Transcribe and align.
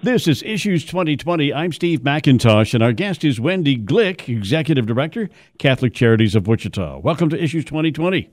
This 0.00 0.28
is 0.28 0.44
Issues 0.44 0.84
2020. 0.84 1.52
I'm 1.52 1.72
Steve 1.72 2.00
McIntosh, 2.00 2.72
and 2.72 2.84
our 2.84 2.92
guest 2.92 3.24
is 3.24 3.40
Wendy 3.40 3.76
Glick, 3.76 4.28
Executive 4.28 4.86
Director, 4.86 5.28
Catholic 5.58 5.92
Charities 5.92 6.36
of 6.36 6.46
Wichita. 6.46 6.98
Welcome 6.98 7.30
to 7.30 7.42
Issues 7.42 7.64
2020. 7.64 8.30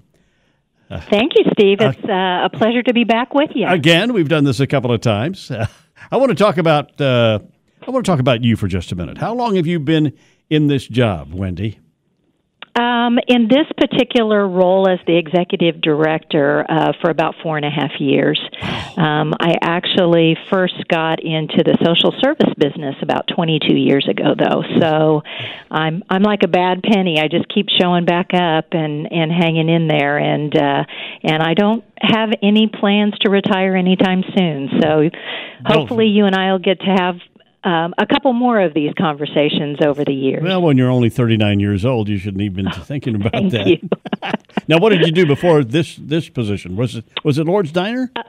Thank 1.09 1.33
you, 1.35 1.43
Steve. 1.53 1.79
It's 1.81 2.03
uh, 2.03 2.45
a 2.45 2.49
pleasure 2.53 2.83
to 2.83 2.93
be 2.93 3.03
back 3.03 3.33
with 3.33 3.49
you. 3.55 3.67
Again, 3.67 4.13
we've 4.13 4.29
done 4.29 4.43
this 4.43 4.59
a 4.59 4.67
couple 4.67 4.91
of 4.91 5.01
times. 5.01 5.49
Uh, 5.49 5.65
I 6.11 6.17
want 6.17 6.29
to 6.29 6.35
talk 6.35 6.57
about 6.57 7.01
uh, 7.01 7.39
I 7.85 7.89
want 7.89 8.05
to 8.05 8.11
talk 8.11 8.19
about 8.19 8.43
you 8.43 8.55
for 8.55 8.67
just 8.67 8.91
a 8.91 8.95
minute. 8.95 9.17
How 9.17 9.33
long 9.33 9.55
have 9.55 9.65
you 9.65 9.79
been 9.79 10.13
in 10.51 10.67
this 10.67 10.87
job, 10.87 11.33
Wendy? 11.33 11.79
Um, 12.75 13.19
in 13.27 13.47
this 13.47 13.67
particular 13.77 14.45
role 14.45 14.89
as 14.89 14.99
the 15.07 15.15
executive 15.17 15.79
director 15.79 16.65
uh, 16.67 16.91
for 16.99 17.09
about 17.09 17.35
four 17.41 17.55
and 17.55 17.65
a 17.65 17.69
half 17.69 18.01
years, 18.01 18.37
um, 18.97 19.33
I 19.39 19.55
actually 19.61 20.35
first 20.49 20.85
got 20.89 21.23
into 21.23 21.63
the 21.63 21.77
social 21.85 22.13
service 22.21 22.53
business 22.57 22.95
about 23.01 23.29
22 23.33 23.73
years 23.73 24.05
ago, 24.09 24.35
though. 24.37 24.63
So 24.81 25.23
I'm 25.71 26.03
I'm 26.09 26.23
like 26.23 26.43
a 26.43 26.49
bad 26.49 26.83
penny. 26.83 27.17
I 27.21 27.29
just 27.29 27.47
keep 27.47 27.67
showing 27.69 28.03
back 28.03 28.33
up 28.33 28.65
and 28.73 29.09
and 29.09 29.31
hanging 29.31 29.69
in 29.69 29.87
there, 29.87 30.17
and 30.17 30.53
uh, 30.53 30.83
and 31.23 31.41
I 31.41 31.53
don't 31.53 31.83
have 32.01 32.31
any 32.43 32.67
plans 32.67 33.13
to 33.21 33.29
retire 33.29 33.77
anytime 33.77 34.23
soon. 34.35 34.69
So 34.81 35.09
hopefully, 35.65 36.07
you 36.07 36.25
and 36.25 36.35
I 36.35 36.51
will 36.51 36.59
get 36.59 36.81
to 36.81 36.87
have 36.87 37.15
um, 37.65 37.95
a 37.97 38.05
couple 38.05 38.31
more 38.31 38.61
of 38.61 38.73
these 38.73 38.93
conversations 38.97 39.79
over 39.83 40.05
the 40.05 40.13
years. 40.13 40.43
Well, 40.43 40.61
when 40.61 40.77
you're 40.77 40.89
only 40.89 41.09
39 41.09 41.59
years 41.59 41.83
old, 41.83 42.07
you 42.07 42.17
shouldn't 42.17 42.41
even 42.41 42.65
be 42.65 42.71
thinking 42.83 43.15
about 43.15 43.31
that. 43.31 44.39
now, 44.67 44.77
what 44.77 44.89
did 44.89 45.05
you 45.05 45.11
do 45.11 45.25
before 45.25 45.63
this 45.63 45.95
this 45.95 46.29
position? 46.29 46.75
Was 46.75 46.95
it 46.95 47.05
was 47.23 47.39
it 47.39 47.45
Lord's 47.45 47.71
Diner? 47.71 48.11
Uh, 48.15 48.21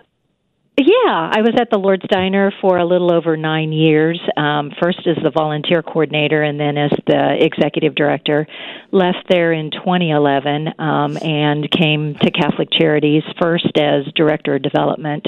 Yeah, 0.79 1.31
I 1.33 1.41
was 1.41 1.55
at 1.59 1.71
the 1.71 1.79
Lord's 1.79 2.05
Diner 2.11 2.53
for 2.61 2.77
a 2.77 2.85
little 2.85 3.11
over 3.11 3.35
nine 3.35 3.73
years. 3.73 4.21
Um, 4.37 4.71
first 4.79 4.99
as 5.07 5.17
the 5.25 5.31
volunteer 5.31 5.83
coordinator, 5.83 6.43
and 6.43 6.61
then 6.61 6.77
as 6.77 6.91
the 7.07 7.37
executive 7.41 7.95
director. 7.95 8.47
Left 8.93 9.25
there 9.31 9.53
in 9.55 9.71
2011 9.71 10.75
um, 10.79 11.17
and 11.17 11.71
came 11.71 12.15
to 12.17 12.31
Catholic 12.31 12.69
Charities 12.71 13.23
first 13.41 13.73
as 13.79 14.05
director 14.15 14.57
of 14.57 14.63
development, 14.63 15.27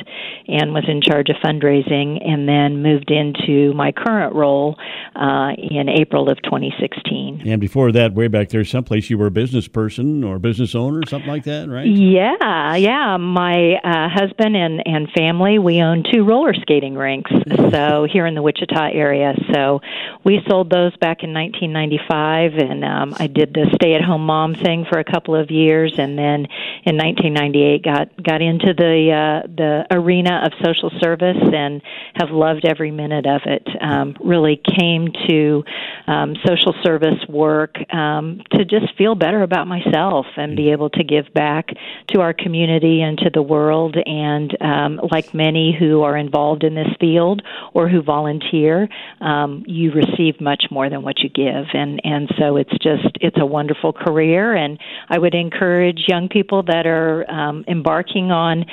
and 0.48 0.74
was 0.74 0.84
in 0.86 1.00
charge 1.00 1.30
of 1.30 1.36
fundraising, 1.36 2.20
and 2.22 2.46
then 2.46 2.82
moved 2.82 3.10
into 3.10 3.72
my 3.72 3.90
current 3.90 4.34
role 4.34 4.76
uh, 5.16 5.52
in 5.56 5.88
April 5.88 6.30
of 6.30 6.36
2016. 6.42 7.44
and 7.46 7.58
before 7.58 7.90
that, 7.92 8.12
way 8.12 8.28
back 8.28 8.50
there, 8.50 8.66
someplace 8.66 9.08
you 9.08 9.16
were 9.16 9.28
a 9.28 9.30
business 9.30 9.66
person 9.66 10.22
or 10.24 10.38
business 10.38 10.74
owner, 10.74 11.00
something 11.08 11.30
like 11.30 11.44
that, 11.44 11.70
right? 11.70 11.86
Yeah, 11.86 12.76
yeah. 12.76 13.16
My 13.16 13.76
uh, 13.82 14.10
husband 14.10 14.54
and 14.54 14.82
and 14.86 15.08
family 15.16 15.37
we 15.38 15.80
own 15.82 16.04
two 16.10 16.24
roller 16.24 16.54
skating 16.54 16.94
rinks. 16.94 17.30
So 17.70 18.06
here 18.10 18.26
in 18.26 18.34
the 18.34 18.42
Wichita 18.42 18.90
area. 18.92 19.34
So 19.52 19.80
we 20.24 20.40
sold 20.48 20.70
those 20.70 20.96
back 20.96 21.22
in 21.22 21.32
1995, 21.32 22.54
and 22.54 22.84
um, 22.84 23.14
I 23.18 23.26
did 23.26 23.54
the 23.54 23.70
stay-at-home 23.74 24.24
mom 24.24 24.54
thing 24.54 24.84
for 24.90 24.98
a 24.98 25.04
couple 25.04 25.34
of 25.34 25.50
years, 25.50 25.94
and 25.98 26.18
then 26.18 26.46
in 26.84 26.96
1998 26.96 27.82
got 27.82 28.22
got 28.22 28.42
into 28.42 28.74
the 28.74 29.12
uh, 29.12 29.46
the 29.46 29.86
arena 29.90 30.42
of 30.44 30.52
social 30.64 30.90
service 31.00 31.36
and 31.40 31.82
have 32.14 32.30
loved 32.30 32.64
every 32.64 32.90
minute 32.90 33.26
of 33.26 33.42
it. 33.46 33.66
Um, 33.80 34.16
really 34.20 34.60
came 34.78 35.08
to 35.28 35.64
um, 36.06 36.36
social 36.46 36.74
service 36.82 37.18
work 37.28 37.76
um, 37.92 38.42
to 38.52 38.64
just 38.64 38.96
feel 38.96 39.14
better 39.14 39.42
about 39.42 39.66
myself 39.66 40.26
and 40.36 40.56
be 40.56 40.70
able 40.72 40.90
to 40.90 41.04
give 41.04 41.32
back 41.32 41.70
to 42.08 42.20
our 42.20 42.32
community 42.32 43.02
and 43.02 43.18
to 43.18 43.30
the 43.30 43.42
world. 43.42 43.96
And 44.04 44.56
um, 44.60 45.00
like 45.10 45.27
many 45.34 45.76
who 45.78 46.02
are 46.02 46.16
involved 46.16 46.64
in 46.64 46.74
this 46.74 46.88
field 47.00 47.42
or 47.74 47.88
who 47.88 48.02
volunteer, 48.02 48.88
um, 49.20 49.64
you 49.66 49.92
receive 49.92 50.40
much 50.40 50.64
more 50.70 50.88
than 50.90 51.02
what 51.02 51.20
you 51.20 51.28
give. 51.28 51.66
And 51.72 52.00
and 52.04 52.28
so 52.38 52.56
it's 52.56 52.76
just 52.82 53.16
it's 53.20 53.38
a 53.38 53.46
wonderful 53.46 53.92
career. 53.92 54.54
And 54.54 54.78
I 55.08 55.18
would 55.18 55.34
encourage 55.34 56.04
young 56.08 56.28
people 56.28 56.62
that 56.64 56.86
are 56.86 57.30
um, 57.30 57.64
embarking 57.68 58.30
on 58.30 58.64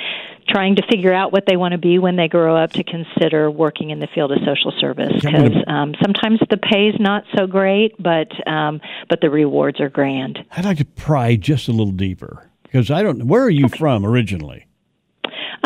trying 0.48 0.76
to 0.76 0.82
figure 0.88 1.12
out 1.12 1.32
what 1.32 1.44
they 1.46 1.56
want 1.56 1.72
to 1.72 1.78
be 1.78 1.98
when 1.98 2.16
they 2.16 2.28
grow 2.28 2.56
up 2.56 2.72
to 2.72 2.84
consider 2.84 3.50
working 3.50 3.90
in 3.90 3.98
the 3.98 4.06
field 4.14 4.32
of 4.32 4.38
social 4.44 4.72
service 4.78 5.12
because 5.14 5.52
um, 5.66 5.94
sometimes 6.02 6.40
the 6.50 6.56
pay 6.56 6.88
is 6.88 6.94
not 7.00 7.24
so 7.36 7.46
great, 7.46 8.00
but 8.00 8.28
um, 8.46 8.80
but 9.08 9.20
the 9.20 9.30
rewards 9.30 9.80
are 9.80 9.88
grand. 9.88 10.38
I'd 10.52 10.64
like 10.64 10.78
to 10.78 10.84
pry 10.84 11.36
just 11.36 11.68
a 11.68 11.72
little 11.72 11.92
deeper 11.92 12.48
because 12.62 12.90
I 12.90 13.02
don't. 13.02 13.26
Where 13.26 13.42
are 13.42 13.50
you 13.50 13.68
from 13.68 14.04
originally? 14.04 14.66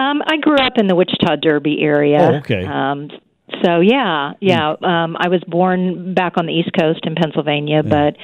Um, 0.01 0.23
I 0.27 0.39
grew 0.39 0.57
up 0.57 0.79
in 0.79 0.87
the 0.87 0.95
Wichita 0.95 1.37
Derby 1.37 1.83
area. 1.83 2.31
Oh, 2.33 2.37
okay. 2.37 2.65
Um, 2.65 3.11
so 3.63 3.81
yeah, 3.81 4.33
yeah. 4.41 4.71
Um, 4.83 5.17
I 5.19 5.29
was 5.29 5.43
born 5.47 6.15
back 6.15 6.35
on 6.37 6.47
the 6.47 6.53
East 6.53 6.71
Coast 6.79 7.01
in 7.05 7.15
Pennsylvania, 7.15 7.83
but 7.83 8.17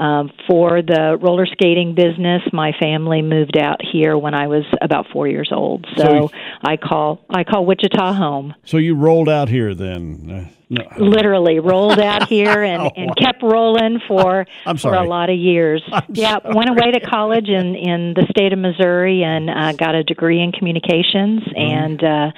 um, 0.00 0.30
for 0.48 0.82
the 0.82 1.18
roller 1.20 1.46
skating 1.46 1.94
business, 1.94 2.42
my 2.52 2.72
family 2.80 3.22
moved 3.22 3.56
out 3.56 3.80
here 3.82 4.16
when 4.18 4.34
I 4.34 4.46
was 4.48 4.64
about 4.82 5.06
four 5.12 5.28
years 5.28 5.50
old. 5.52 5.86
So, 5.96 6.04
So- 6.04 6.30
I 6.62 6.76
call 6.76 7.24
I 7.30 7.44
call 7.44 7.66
Wichita 7.66 8.12
home. 8.14 8.54
So 8.64 8.76
you 8.78 8.94
rolled 8.94 9.28
out 9.28 9.48
here 9.48 9.74
then? 9.74 10.30
Uh, 10.48 10.50
no. 10.70 10.82
Literally 10.98 11.60
rolled 11.60 12.00
out 12.00 12.26
here 12.28 12.62
and, 12.64 12.90
and 12.96 13.14
kept 13.16 13.42
rolling 13.42 14.00
for 14.08 14.46
I'm 14.66 14.76
for 14.76 14.80
sorry. 14.80 15.06
a 15.06 15.08
lot 15.08 15.28
of 15.30 15.36
years. 15.36 15.82
yeah, 16.08 16.38
went 16.42 16.70
away 16.70 16.90
to 16.92 17.00
college 17.00 17.48
in 17.48 17.74
in 17.76 18.14
the 18.14 18.26
state 18.30 18.52
of 18.52 18.58
Missouri 18.58 19.22
and 19.22 19.50
uh, 19.50 19.72
got 19.74 19.94
a 19.94 20.02
degree 20.02 20.40
in 20.42 20.52
communications 20.52 21.42
Mm-hmm. 21.44 21.56
and 21.58 22.02
uh, 22.04 22.30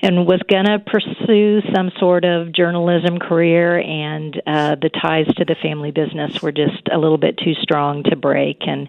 and 0.00 0.26
was 0.26 0.40
gonna 0.48 0.78
pursue 0.78 1.60
some 1.74 1.90
sort 1.98 2.24
of 2.24 2.52
journalism 2.52 3.18
career. 3.18 3.78
And 3.78 4.40
uh, 4.46 4.76
the 4.80 4.90
ties 4.90 5.26
to 5.36 5.44
the 5.44 5.56
family 5.62 5.90
business 5.90 6.42
were 6.42 6.52
just 6.52 6.88
a 6.92 6.98
little 6.98 7.18
bit 7.18 7.38
too 7.38 7.54
strong 7.60 8.02
to 8.04 8.16
break. 8.16 8.58
And 8.66 8.88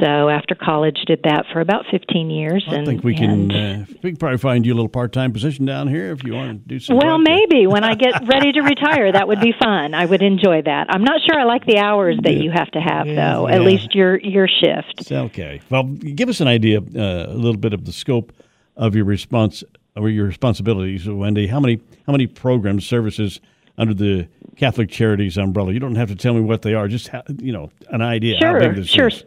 so 0.00 0.28
after 0.28 0.54
college, 0.54 0.98
did 1.06 1.20
that 1.24 1.46
for 1.52 1.60
about 1.60 1.84
15 1.90 2.30
years. 2.30 2.64
I 2.68 2.76
and 2.76 2.86
think 2.86 3.04
we 3.04 3.14
and, 3.16 3.50
can. 3.50 3.82
Uh, 3.82 3.84
we 4.02 4.10
can 4.10 4.16
probably 4.16 4.38
find 4.38 4.64
you 4.64 4.72
a 4.72 4.76
little 4.76 4.88
part-time 4.88 5.32
position 5.32 5.64
down 5.64 5.88
here 5.88 6.10
if 6.12 6.24
you 6.24 6.34
want 6.34 6.62
to 6.62 6.68
do 6.68 6.80
some. 6.80 6.96
Well, 6.96 7.18
maybe 7.18 7.66
when 7.66 7.84
I 7.84 7.94
get 7.94 8.26
ready 8.26 8.52
to 8.52 8.60
retire, 8.62 9.12
that 9.12 9.28
would 9.28 9.40
be 9.40 9.52
fun. 9.58 9.94
I 9.94 10.06
would 10.06 10.22
enjoy 10.22 10.62
that. 10.62 10.86
I'm 10.90 11.04
not 11.04 11.20
sure 11.26 11.38
I 11.38 11.44
like 11.44 11.66
the 11.66 11.78
hours 11.78 12.16
that 12.22 12.34
you 12.34 12.50
have 12.50 12.70
to 12.72 12.80
have, 12.80 13.06
Yeah, 13.06 13.34
though. 13.34 13.48
yeah. 13.48 13.54
At 13.54 13.62
least 13.62 13.94
your 13.94 14.18
your 14.18 14.48
shift. 14.48 14.94
It's 14.98 15.12
okay. 15.12 15.60
Well, 15.70 15.84
give 15.84 16.28
us 16.28 16.40
an 16.40 16.48
idea, 16.48 16.78
uh, 16.78 17.26
a 17.28 17.34
little 17.34 17.56
bit 17.56 17.72
of 17.72 17.84
the 17.84 17.92
scope 17.92 18.32
of 18.76 18.94
your 18.94 19.04
response 19.04 19.62
or 19.96 20.08
your 20.08 20.26
responsibilities, 20.26 21.08
Wendy. 21.08 21.46
How 21.46 21.60
many 21.60 21.80
how 22.06 22.12
many 22.12 22.26
programs, 22.26 22.86
services 22.86 23.40
under 23.78 23.94
the 23.94 24.28
Catholic 24.56 24.90
Charities 24.90 25.36
umbrella? 25.36 25.72
You 25.72 25.80
don't 25.80 25.96
have 25.96 26.08
to 26.08 26.16
tell 26.16 26.34
me 26.34 26.40
what 26.40 26.62
they 26.62 26.74
are. 26.74 26.88
Just 26.88 27.08
ha- 27.08 27.22
you 27.38 27.52
know, 27.52 27.70
an 27.88 28.02
idea 28.02 28.36
how 28.36 28.52
Sure, 28.52 28.60
big 28.60 28.76
this 28.76 28.88
sure. 28.88 29.08
is. 29.08 29.24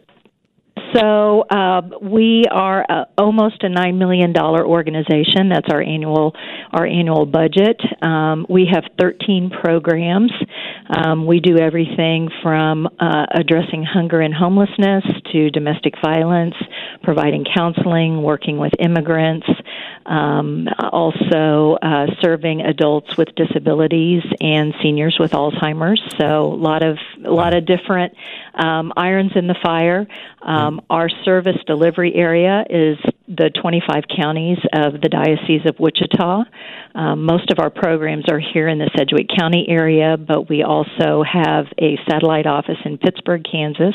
So 0.94 1.42
uh, 1.50 1.82
we 2.02 2.44
are 2.50 2.84
uh, 2.88 3.04
almost 3.18 3.62
a 3.64 3.68
nine 3.68 3.98
million 3.98 4.32
dollar 4.32 4.64
organization. 4.64 5.48
That's 5.48 5.66
our 5.72 5.82
annual 5.82 6.34
our 6.72 6.86
annual 6.86 7.26
budget. 7.26 7.80
Um, 8.02 8.46
we 8.48 8.68
have 8.72 8.84
thirteen 9.00 9.50
programs. 9.50 10.32
Um, 10.88 11.26
we 11.26 11.40
do 11.40 11.58
everything 11.58 12.28
from 12.42 12.86
uh, 13.00 13.26
addressing 13.34 13.84
hunger 13.84 14.20
and 14.20 14.34
homelessness 14.34 15.04
to 15.32 15.50
domestic 15.50 15.94
violence, 16.04 16.54
providing 17.02 17.44
counseling, 17.56 18.22
working 18.22 18.58
with 18.58 18.72
immigrants, 18.78 19.46
um, 20.06 20.68
also 20.78 21.76
uh, 21.80 22.06
serving 22.20 22.60
adults 22.62 23.16
with 23.16 23.34
disabilities 23.34 24.22
and 24.40 24.74
seniors 24.82 25.16
with 25.18 25.32
Alzheimer's. 25.32 26.02
So 26.18 26.46
a 26.52 26.54
lot 26.54 26.82
of 26.82 26.98
a 27.24 27.30
lot 27.30 27.54
of 27.54 27.66
different 27.66 28.14
um, 28.54 28.92
irons 28.96 29.32
in 29.34 29.46
the 29.46 29.56
fire. 29.62 30.06
Um, 30.42 30.80
our 30.90 31.08
service 31.24 31.56
delivery 31.66 32.14
area 32.14 32.64
is 32.68 32.98
the 33.26 33.50
25 33.60 34.04
counties 34.14 34.58
of 34.74 35.00
the 35.00 35.08
Diocese 35.08 35.64
of 35.66 35.80
Wichita. 35.80 36.44
Um, 36.94 37.24
most 37.24 37.50
of 37.50 37.58
our 37.58 37.70
programs 37.70 38.24
are 38.28 38.38
here 38.38 38.68
in 38.68 38.78
the 38.78 38.90
Sedgwick 38.96 39.28
County 39.36 39.66
area, 39.68 40.16
but 40.16 40.48
we 40.48 40.62
also 40.62 41.22
have 41.22 41.66
a 41.80 41.98
satellite 42.08 42.46
office 42.46 42.76
in 42.84 42.98
Pittsburg, 42.98 43.44
Kansas, 43.50 43.94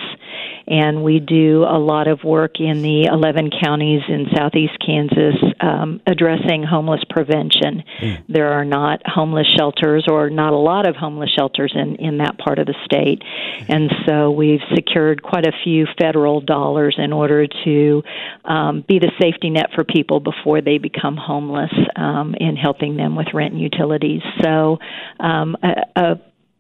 and 0.68 1.04
we 1.04 1.20
do 1.20 1.64
a 1.64 1.78
lot 1.78 2.08
of 2.08 2.24
work 2.24 2.60
in 2.60 2.82
the 2.82 3.06
11 3.06 3.52
counties 3.64 4.02
in 4.10 4.28
southeast 4.36 4.78
Kansas 4.86 5.36
um, 5.60 6.02
addressing 6.08 6.64
homeless 6.64 7.04
prevention. 7.10 7.84
There 8.28 8.52
are 8.52 8.66
not 8.66 9.02
homeless 9.06 9.48
shelters 9.58 10.08
or 10.10 10.30
not 10.30 10.54
a 10.54 10.58
lot 10.58 10.88
of 10.88 10.96
homeless 10.96 11.30
shelters 11.32 11.74
in, 11.76 11.96
in 11.98 12.18
that 12.18 12.38
part 12.38 12.60
of 12.60 12.66
the 12.66 12.76
state. 12.86 13.19
And 13.68 13.92
so 14.08 14.32
we've 14.32 14.62
secured 14.74 15.22
quite 15.22 15.46
a 15.46 15.52
few 15.64 15.86
federal 16.00 16.42
dollars 16.42 16.96
in 16.98 17.14
order 17.14 17.48
to 17.66 18.04
um, 18.46 18.84
be 18.88 19.00
the 19.00 19.12
safety 19.22 19.50
net 19.50 19.68
for 19.76 19.84
people 19.84 20.20
before 20.20 20.62
they 20.62 20.78
become 20.78 21.18
homeless 21.18 21.72
um, 21.96 22.36
in 22.40 22.56
helping 22.56 22.98
them 22.98 23.16
with 23.16 23.28
rent 23.34 23.54
and 23.54 23.62
utilities. 23.62 24.22
So 24.42 24.80
um, 25.20 25.56
a, 25.64 26.02
a, 26.02 26.20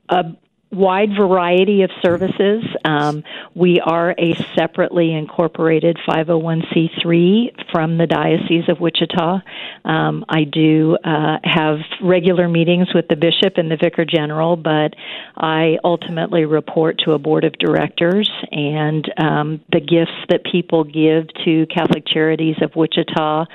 a 0.10 0.24
wide 0.72 1.10
variety 1.18 1.82
of 1.82 1.90
services. 2.02 2.64
Um, 2.86 3.24
we 3.56 3.80
are 3.80 4.14
a 4.18 4.36
separately 4.56 5.14
incorporated 5.14 5.98
501c3 6.08 7.72
from 7.72 7.98
the 7.98 8.06
Diocese 8.06 8.70
of 8.70 8.80
Wichita. 8.80 9.40
Um, 9.84 10.26
I 10.30 10.44
do 10.44 10.98
uh, 11.04 11.38
have 11.44 11.80
regular 12.02 12.48
meetings 12.48 12.94
with 12.94 13.08
the 13.08 13.16
bishop 13.16 13.58
and 13.58 13.72
the 13.72 13.78
vicar 13.78 14.06
general, 14.06 14.56
but 14.56 14.94
I 15.36 15.78
ultimately 15.84 16.46
report 16.46 17.00
to 17.06 17.14
a 17.14 17.20
board 17.20 17.46
of 17.46 17.54
directors, 17.54 18.30
and 18.52 19.12
um, 19.18 19.62
the 19.72 19.80
gifts 19.80 20.12
that 20.30 20.44
people 20.44 20.84
give 20.84 21.28
to 21.46 21.66
Catholic 21.68 22.06
Charities 22.06 22.58
of 22.62 22.76
Wichita 22.76 23.46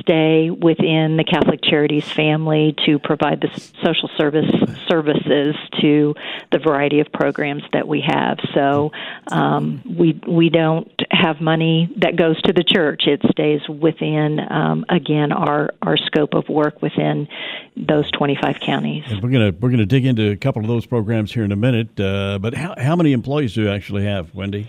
stay 0.00 0.50
within 0.50 1.16
the 1.16 1.24
Catholic 1.24 1.60
Charities 1.62 2.10
family 2.10 2.74
to 2.84 2.98
provide 2.98 3.40
the 3.40 3.48
social 3.82 4.10
service 4.18 4.50
services 4.88 5.56
to 5.80 6.14
the 6.52 6.58
variety 6.58 7.00
of 7.00 7.12
programs 7.12 7.62
that 7.72 7.86
we 7.86 8.02
have. 8.06 8.38
So 8.54 8.90
um, 9.28 9.82
we 9.84 10.20
we 10.26 10.48
don't 10.48 10.90
have 11.10 11.40
money 11.40 11.92
that 11.98 12.16
goes 12.16 12.40
to 12.42 12.52
the 12.52 12.64
church. 12.64 13.06
It 13.06 13.20
stays 13.30 13.60
within 13.68 14.40
um, 14.50 14.84
again 14.88 15.32
our 15.32 15.70
our 15.82 15.96
scope 15.96 16.34
of 16.34 16.48
work 16.48 16.82
within 16.82 17.28
those 17.76 18.10
25 18.12 18.60
counties. 18.60 19.04
And 19.06 19.22
we're 19.22 19.30
gonna 19.30 19.52
we're 19.58 19.70
gonna 19.70 19.86
dig 19.86 20.04
into 20.04 20.30
a 20.30 20.36
couple 20.36 20.62
of 20.62 20.68
those 20.68 20.86
programs 20.86 21.32
here 21.32 21.44
in 21.44 21.52
a 21.52 21.56
minute. 21.56 21.98
Uh, 21.98 22.38
but 22.38 22.54
how 22.54 22.74
how 22.78 22.96
many 22.96 23.12
employees 23.12 23.54
do 23.54 23.62
you 23.62 23.70
actually 23.70 24.04
have, 24.04 24.34
Wendy? 24.34 24.68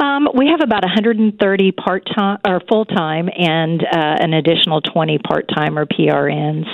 Um, 0.00 0.28
we 0.34 0.46
have 0.48 0.60
about 0.62 0.82
130 0.82 1.72
part 1.72 2.06
time 2.06 2.38
or 2.46 2.60
full 2.68 2.86
time, 2.86 3.28
and 3.36 3.82
uh, 3.82 3.86
an 3.92 4.32
additional 4.32 4.80
20 4.80 5.18
part 5.18 5.48
time 5.48 5.78
or 5.78 5.84
PRNs. 5.84 6.66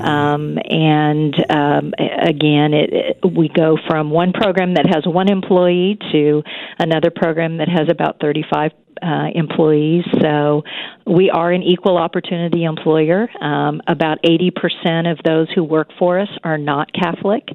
Um, 0.00 0.58
and 0.68 1.34
um, 1.50 1.94
again, 1.98 2.74
it, 2.74 2.90
it, 2.92 3.18
we 3.24 3.48
go 3.48 3.78
from 3.86 4.10
one 4.10 4.32
program 4.32 4.74
that 4.74 4.86
has 4.86 5.04
one 5.06 5.30
employee 5.30 5.98
to 6.12 6.42
another 6.78 7.10
program 7.10 7.58
that 7.58 7.68
has 7.68 7.88
about 7.88 8.20
35 8.20 8.72
uh, 9.02 9.28
employees. 9.34 10.04
So 10.20 10.62
we 11.06 11.30
are 11.30 11.52
an 11.52 11.62
equal 11.62 11.96
opportunity 11.96 12.64
employer. 12.64 13.28
Um, 13.40 13.80
about 13.86 14.18
80% 14.22 15.10
of 15.10 15.18
those 15.24 15.48
who 15.54 15.64
work 15.64 15.88
for 15.98 16.18
us 16.18 16.28
are 16.44 16.58
not 16.58 16.92
Catholic. 16.92 17.48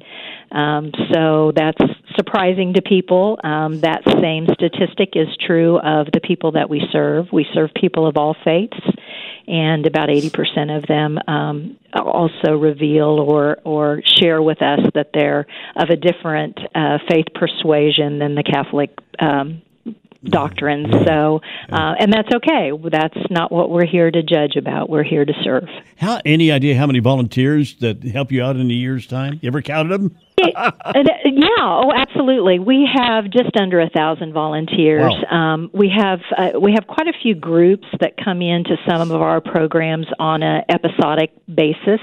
Um, 0.50 0.92
so 1.12 1.52
that's 1.54 1.80
surprising 2.16 2.74
to 2.74 2.82
people. 2.82 3.38
Um, 3.42 3.80
that 3.80 4.02
same 4.20 4.46
statistic 4.52 5.10
is 5.14 5.28
true 5.46 5.78
of 5.78 6.08
the 6.12 6.20
people 6.20 6.52
that 6.52 6.68
we 6.68 6.82
serve. 6.92 7.26
We 7.32 7.46
serve 7.54 7.70
people 7.74 8.06
of 8.06 8.16
all 8.16 8.36
faiths, 8.44 8.78
and 9.46 9.86
about 9.86 10.08
80% 10.08 10.76
of 10.76 10.86
them 10.86 11.18
um, 11.28 11.76
also 11.94 12.56
reveal 12.56 13.20
or, 13.20 13.58
or 13.64 14.02
share 14.18 14.40
with 14.40 14.62
us 14.62 14.80
that 14.94 15.10
they're 15.12 15.46
of 15.76 15.90
a 15.90 15.96
different 15.96 16.58
uh, 16.74 16.98
faith 17.08 17.26
persuasion 17.34 18.18
than 18.18 18.34
the 18.34 18.42
Catholic 18.42 18.90
um, 19.18 19.62
doctrines. 20.24 20.88
So, 21.06 21.40
uh, 21.70 21.94
and 21.98 22.12
that's 22.12 22.28
okay. 22.34 22.70
That's 22.90 23.30
not 23.30 23.52
what 23.52 23.70
we're 23.70 23.86
here 23.86 24.10
to 24.10 24.22
judge 24.22 24.56
about. 24.56 24.88
We're 24.88 25.04
here 25.04 25.24
to 25.24 25.32
serve. 25.42 25.68
How 25.96 26.20
any 26.24 26.50
idea 26.50 26.76
how 26.76 26.86
many 26.86 27.00
volunteers 27.00 27.76
that 27.76 28.02
help 28.02 28.32
you 28.32 28.42
out 28.42 28.56
in 28.56 28.70
a 28.70 28.74
year's 28.74 29.06
time? 29.06 29.38
You 29.42 29.48
ever 29.48 29.62
counted 29.62 29.88
them? 29.90 30.16
Yeah, 30.36 30.70
oh, 31.60 31.92
absolutely. 31.94 32.58
We 32.58 32.88
have 32.92 33.30
just 33.30 33.56
under 33.56 33.80
a 33.80 33.88
thousand 33.88 34.32
volunteers. 34.32 35.12
Wow. 35.30 35.54
Um, 35.54 35.70
we 35.72 35.92
have 35.96 36.20
uh, 36.36 36.58
we 36.60 36.72
have 36.72 36.86
quite 36.86 37.06
a 37.06 37.12
few 37.22 37.34
groups 37.34 37.86
that 38.00 38.14
come 38.22 38.42
into 38.42 38.76
some 38.88 39.10
of 39.10 39.22
our 39.22 39.40
programs 39.40 40.06
on 40.18 40.42
an 40.42 40.62
episodic 40.68 41.32
basis. 41.52 42.00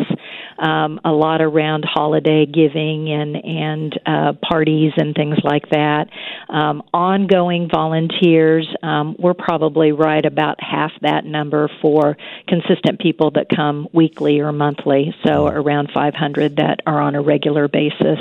Um, 0.58 1.00
a 1.04 1.12
lot 1.12 1.42
around 1.42 1.86
holiday 1.86 2.46
giving 2.46 3.10
and 3.10 3.36
and 3.36 4.00
uh, 4.06 4.34
parties 4.48 4.94
and 4.98 5.16
things 5.16 5.38
like 5.44 5.70
that. 5.70 6.10
Um, 6.50 6.84
ongoing 6.94 7.70
volunteers, 7.72 8.68
um, 8.84 9.16
we're 9.18 9.34
probably 9.34 9.92
right 9.92 10.26
about 10.26 10.62
half 10.62 10.92
that 11.02 11.26
number 11.26 11.70
for 11.82 12.18
consistent 12.48 13.00
people 13.00 13.32
that 13.32 13.48
come 13.54 13.88
weekly 13.94 14.40
or 14.40 14.52
monthly. 14.52 15.16
So 15.26 15.48
around 15.48 15.90
500 15.94 16.58
that 16.58 16.82
are 16.86 17.02
on 17.02 17.16
a 17.16 17.22
regular 17.22 17.68
basis. 17.68 18.20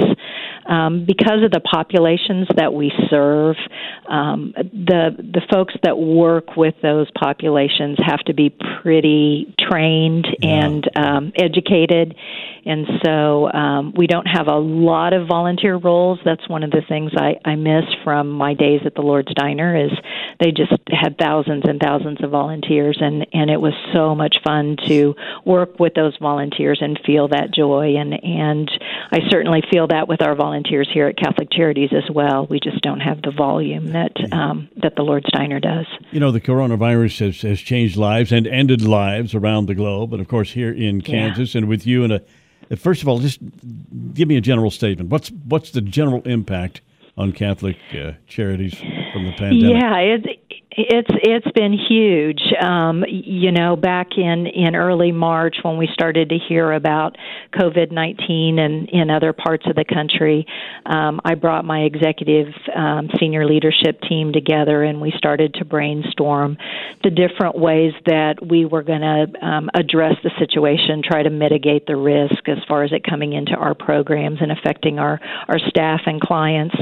Um, 0.66 1.04
because 1.04 1.42
of 1.42 1.50
the 1.50 1.60
populations 1.60 2.46
that 2.56 2.72
we 2.72 2.92
serve, 3.08 3.56
um, 4.08 4.52
the 4.56 5.16
the 5.18 5.42
folks 5.50 5.74
that 5.82 5.98
work 5.98 6.56
with 6.56 6.74
those 6.82 7.08
populations 7.18 7.98
have 8.04 8.20
to 8.20 8.34
be 8.34 8.54
pretty 8.82 9.54
trained 9.58 10.26
yeah. 10.40 10.66
and 10.66 10.90
um, 10.96 11.32
educated, 11.36 12.14
and 12.64 12.86
so 13.04 13.50
um, 13.52 13.94
we 13.96 14.06
don't 14.06 14.26
have 14.26 14.48
a 14.48 14.58
lot 14.58 15.12
of 15.12 15.26
volunteer 15.26 15.76
roles. 15.76 16.18
That's 16.24 16.46
one 16.48 16.62
of 16.62 16.70
the 16.70 16.82
things 16.88 17.12
I, 17.16 17.36
I 17.44 17.56
miss 17.56 17.84
from 18.04 18.30
my 18.30 18.54
days 18.54 18.82
at 18.84 18.94
the 18.94 19.00
Lord's 19.00 19.32
Diner 19.34 19.76
is 19.76 19.90
they 20.40 20.52
just 20.52 20.72
had 20.90 21.16
thousands 21.18 21.64
and 21.66 21.80
thousands 21.80 22.22
of 22.22 22.30
volunteers, 22.30 22.98
and 23.00 23.26
and 23.32 23.50
it 23.50 23.60
was 23.60 23.72
so 23.92 24.14
much 24.14 24.36
fun 24.44 24.76
to 24.86 25.14
work 25.44 25.78
with 25.78 25.94
those 25.94 26.16
volunteers 26.20 26.78
and 26.80 26.98
feel 27.06 27.28
that 27.28 27.52
joy, 27.52 27.96
and 27.96 28.12
and 28.22 28.70
I 29.10 29.20
certainly 29.30 29.62
feel 29.70 29.86
that 29.88 30.08
with 30.08 30.22
our 30.22 30.34
volunteers 30.34 30.88
here 30.92 31.06
at 31.06 31.16
Catholic 31.16 31.48
Charities 31.50 31.90
as 31.92 32.10
well. 32.14 32.46
We 32.48 32.60
just 32.60 32.82
don't 32.82 33.00
have 33.00 33.22
the 33.22 33.32
volume 33.32 33.92
that 33.92 34.12
um, 34.32 34.68
that 34.82 34.96
the 34.96 35.02
Lord's 35.02 35.30
Diner 35.32 35.60
does. 35.60 35.86
You 36.10 36.20
know, 36.20 36.30
the 36.30 36.40
coronavirus 36.40 37.26
has 37.26 37.42
has 37.42 37.60
changed 37.60 37.96
lives 37.96 38.32
and 38.32 38.46
ended 38.46 38.82
lives 38.82 39.34
around 39.34 39.66
the 39.66 39.74
globe, 39.74 40.12
and 40.12 40.20
of 40.20 40.28
course 40.28 40.52
here 40.52 40.72
in 40.72 41.00
Kansas, 41.00 41.54
yeah. 41.54 41.60
and 41.60 41.68
with 41.68 41.86
you 41.86 42.04
And 42.04 42.12
a 42.12 42.22
First 42.76 43.02
of 43.02 43.08
all, 43.08 43.18
just 43.18 43.40
give 44.14 44.28
me 44.28 44.36
a 44.36 44.40
general 44.40 44.70
statement. 44.70 45.10
What's 45.10 45.30
what's 45.30 45.72
the 45.72 45.80
general 45.80 46.22
impact 46.22 46.82
on 47.16 47.32
Catholic 47.32 47.76
uh, 47.92 48.12
charities 48.28 48.74
from 49.12 49.24
the 49.24 49.32
pandemic? 49.36 49.82
Yeah, 49.82 49.96
it, 49.96 50.26
it's 50.72 51.08
it's 51.10 51.50
been 51.52 51.72
huge. 51.72 52.40
Um, 52.60 53.04
you 53.08 53.50
know, 53.50 53.74
back 53.74 54.16
in 54.16 54.46
in 54.46 54.76
early 54.76 55.10
March 55.10 55.56
when 55.62 55.76
we 55.76 55.88
started 55.92 56.28
to 56.28 56.38
hear 56.38 56.72
about 56.72 57.16
COVID 57.54 57.90
nineteen 57.90 58.58
and 58.58 58.88
in 58.88 59.10
other 59.10 59.32
parts 59.32 59.66
of 59.66 59.74
the 59.74 59.84
country, 59.84 60.46
um, 60.86 61.20
I 61.24 61.34
brought 61.34 61.64
my 61.64 61.80
executive 61.80 62.54
um, 62.74 63.10
senior 63.18 63.46
leadership 63.46 64.00
team 64.08 64.32
together 64.32 64.84
and 64.84 65.00
we 65.00 65.12
started 65.16 65.54
to 65.54 65.64
brainstorm 65.64 66.56
the 67.02 67.10
different 67.10 67.58
ways 67.58 67.92
that 68.06 68.36
we 68.46 68.64
were 68.64 68.82
going 68.82 69.00
to 69.00 69.44
um, 69.44 69.70
address 69.74 70.14
the 70.22 70.30
situation, 70.38 71.02
try 71.04 71.22
to 71.22 71.30
mitigate 71.30 71.86
the 71.86 71.96
risk 71.96 72.48
as 72.48 72.58
far 72.68 72.84
as 72.84 72.92
it 72.92 73.02
coming 73.02 73.32
into 73.32 73.54
our 73.54 73.74
programs 73.74 74.38
and 74.40 74.52
affecting 74.52 75.00
our 75.00 75.18
our 75.48 75.58
staff 75.58 76.02
and 76.06 76.20
clients. 76.20 76.76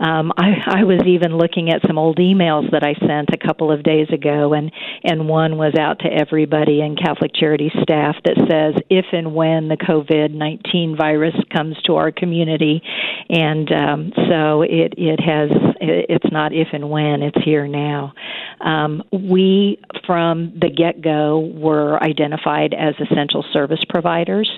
Um, 0.00 0.32
I, 0.38 0.80
I 0.80 0.84
was 0.84 1.02
even 1.06 1.36
looking 1.36 1.68
at 1.70 1.82
some 1.86 1.98
old 1.98 2.16
emails 2.16 2.70
that 2.70 2.82
I 2.82 2.94
sent 3.06 3.33
a 3.34 3.46
couple 3.46 3.70
of 3.70 3.82
days 3.82 4.08
ago, 4.12 4.54
and 4.54 4.72
and 5.02 5.28
one 5.28 5.58
was 5.58 5.74
out 5.78 5.98
to 6.00 6.08
everybody 6.08 6.80
in 6.80 6.96
Catholic 6.96 7.32
Charity 7.34 7.70
staff 7.82 8.16
that 8.24 8.36
says 8.48 8.82
if 8.88 9.06
and 9.12 9.34
when 9.34 9.68
the 9.68 9.76
COVID 9.76 10.30
nineteen 10.32 10.96
virus 10.96 11.34
comes 11.54 11.76
to 11.86 11.96
our 11.96 12.12
community, 12.12 12.82
and 13.28 13.70
um, 13.72 14.12
so 14.28 14.62
it 14.62 14.94
it 14.96 15.20
has 15.20 15.50
it's 15.80 16.32
not 16.32 16.52
if 16.52 16.68
and 16.72 16.88
when 16.88 17.22
it's 17.22 17.44
here 17.44 17.66
now. 17.66 18.12
Um, 18.60 19.02
we 19.12 19.78
from 20.06 20.54
the 20.58 20.70
get 20.70 21.02
go 21.02 21.50
were 21.54 22.02
identified 22.02 22.74
as 22.74 22.94
essential 23.00 23.44
service 23.52 23.82
providers. 23.88 24.50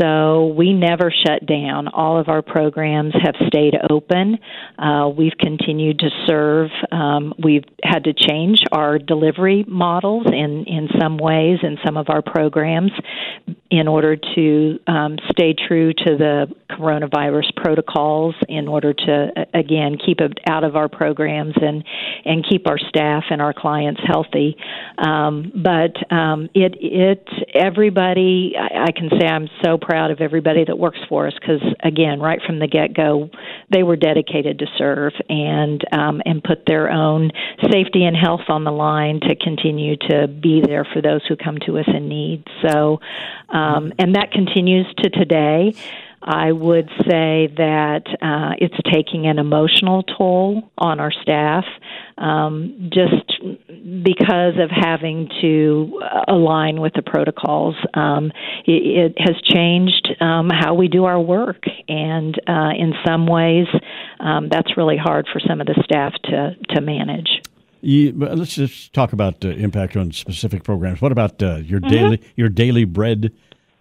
So 0.00 0.46
we 0.56 0.72
never 0.72 1.12
shut 1.24 1.46
down. 1.46 1.88
All 1.88 2.18
of 2.18 2.28
our 2.28 2.42
programs 2.42 3.14
have 3.22 3.34
stayed 3.46 3.74
open. 3.90 4.38
Uh, 4.78 5.08
we've 5.16 5.36
continued 5.38 6.00
to 6.00 6.08
serve. 6.26 6.70
Um, 6.90 7.32
we've 7.42 7.64
had 7.94 8.04
to 8.04 8.12
change 8.12 8.58
our 8.72 8.98
delivery 8.98 9.64
models 9.68 10.26
in, 10.26 10.64
in 10.66 10.88
some 11.00 11.16
ways 11.16 11.58
in 11.62 11.78
some 11.84 11.96
of 11.96 12.06
our 12.08 12.22
programs 12.22 12.90
in 13.70 13.86
order 13.88 14.16
to 14.16 14.78
um, 14.86 15.16
stay 15.30 15.54
true 15.68 15.92
to 15.92 16.16
the 16.16 16.46
coronavirus 16.70 17.54
protocols, 17.56 18.34
in 18.48 18.66
order 18.66 18.92
to, 18.92 19.28
again, 19.52 19.96
keep 20.04 20.20
it 20.20 20.38
out 20.48 20.64
of 20.64 20.74
our 20.76 20.88
programs 20.88 21.54
and, 21.60 21.84
and 22.24 22.44
keep 22.48 22.68
our 22.68 22.78
staff 22.78 23.24
and 23.30 23.40
our 23.40 23.52
clients 23.52 24.00
healthy. 24.04 24.56
Um, 24.98 25.52
but 25.54 25.94
um, 26.12 26.48
it, 26.54 26.74
it, 26.80 27.28
everybody, 27.54 28.54
I, 28.58 28.86
I 28.86 28.92
can 28.92 29.08
say 29.20 29.26
I'm 29.26 29.48
so 29.64 29.78
proud 29.78 30.10
of 30.10 30.20
everybody 30.20 30.64
that 30.64 30.78
works 30.78 30.98
for 31.08 31.26
us 31.28 31.34
because, 31.40 31.62
again, 31.82 32.20
right 32.20 32.40
from 32.44 32.58
the 32.58 32.66
get 32.66 32.94
go, 32.94 33.30
they 33.72 33.82
were 33.82 33.96
dedicated 33.96 34.58
to 34.60 34.66
serve 34.78 35.12
and 35.28 35.82
um, 35.92 36.22
and 36.24 36.42
put 36.42 36.64
their 36.66 36.90
own 36.90 37.30
safety 37.62 37.83
and 37.92 38.16
health 38.16 38.48
on 38.48 38.64
the 38.64 38.72
line 38.72 39.20
to 39.20 39.34
continue 39.36 39.96
to 39.96 40.28
be 40.28 40.60
there 40.64 40.84
for 40.84 41.02
those 41.02 41.24
who 41.26 41.36
come 41.36 41.58
to 41.66 41.78
us 41.78 41.86
in 41.86 42.08
need. 42.08 42.44
So, 42.66 43.00
um, 43.48 43.92
and 43.98 44.14
that 44.14 44.32
continues 44.32 44.86
to 44.98 45.10
today. 45.10 45.74
I 46.26 46.52
would 46.52 46.88
say 47.02 47.52
that 47.58 48.04
uh, 48.22 48.54
it's 48.58 48.74
taking 48.90 49.26
an 49.26 49.38
emotional 49.38 50.02
toll 50.02 50.70
on 50.78 50.98
our 50.98 51.12
staff 51.12 51.66
um, 52.16 52.90
just 52.90 53.30
because 54.02 54.54
of 54.58 54.70
having 54.70 55.28
to 55.42 56.00
align 56.26 56.80
with 56.80 56.94
the 56.94 57.02
protocols. 57.02 57.76
Um, 57.92 58.32
it, 58.64 59.12
it, 59.12 59.14
has 59.18 59.38
changed 59.42 60.08
um, 60.20 60.48
how 60.48 60.74
we 60.74 60.88
do 60.88 61.04
our 61.04 61.20
work, 61.20 61.64
and 61.88 62.34
uh, 62.48 62.70
in 62.78 62.94
some 63.04 63.26
ways, 63.26 63.66
um, 64.18 64.48
that's 64.48 64.78
really 64.78 64.96
hard 64.96 65.28
for 65.30 65.40
some 65.46 65.60
of 65.60 65.66
the 65.66 65.80
staff 65.84 66.14
to 66.24 66.56
to 66.70 66.80
manage. 66.80 67.43
You, 67.84 68.12
let's 68.12 68.54
just 68.54 68.94
talk 68.94 69.12
about 69.12 69.44
uh, 69.44 69.48
impact 69.48 69.94
on 69.96 70.10
specific 70.10 70.64
programs. 70.64 71.02
What 71.02 71.12
about 71.12 71.42
uh, 71.42 71.56
your 71.56 71.80
mm-hmm. 71.80 71.90
daily 71.90 72.22
your 72.34 72.48
daily 72.48 72.84
bread 72.84 73.32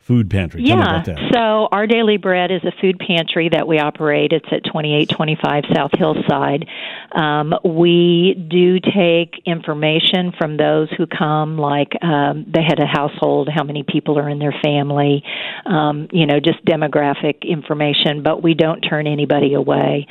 food 0.05 0.29
pantry. 0.29 0.63
Tell 0.65 0.77
yeah. 0.77 1.03
So 1.31 1.67
our 1.71 1.87
daily 1.87 2.17
bread 2.17 2.51
is 2.51 2.61
a 2.63 2.71
food 2.81 2.99
pantry 2.99 3.49
that 3.49 3.67
we 3.67 3.79
operate. 3.79 4.33
It's 4.33 4.47
at 4.51 4.63
2825 4.65 5.63
South 5.73 5.91
Hillside. 5.97 6.67
Um, 7.13 7.53
we 7.63 8.35
do 8.49 8.79
take 8.79 9.41
information 9.45 10.33
from 10.37 10.57
those 10.57 10.89
who 10.97 11.07
come, 11.07 11.57
like 11.57 11.91
um, 12.01 12.45
the 12.51 12.61
head 12.61 12.79
of 12.79 12.87
household, 12.91 13.49
how 13.53 13.63
many 13.63 13.83
people 13.83 14.19
are 14.19 14.27
in 14.27 14.39
their 14.39 14.55
family, 14.63 15.23
um, 15.65 16.07
you 16.11 16.25
know, 16.25 16.39
just 16.39 16.63
demographic 16.65 17.43
information, 17.43 18.23
but 18.23 18.43
we 18.43 18.53
don't 18.53 18.81
turn 18.81 19.07
anybody 19.07 19.53
away. 19.53 20.07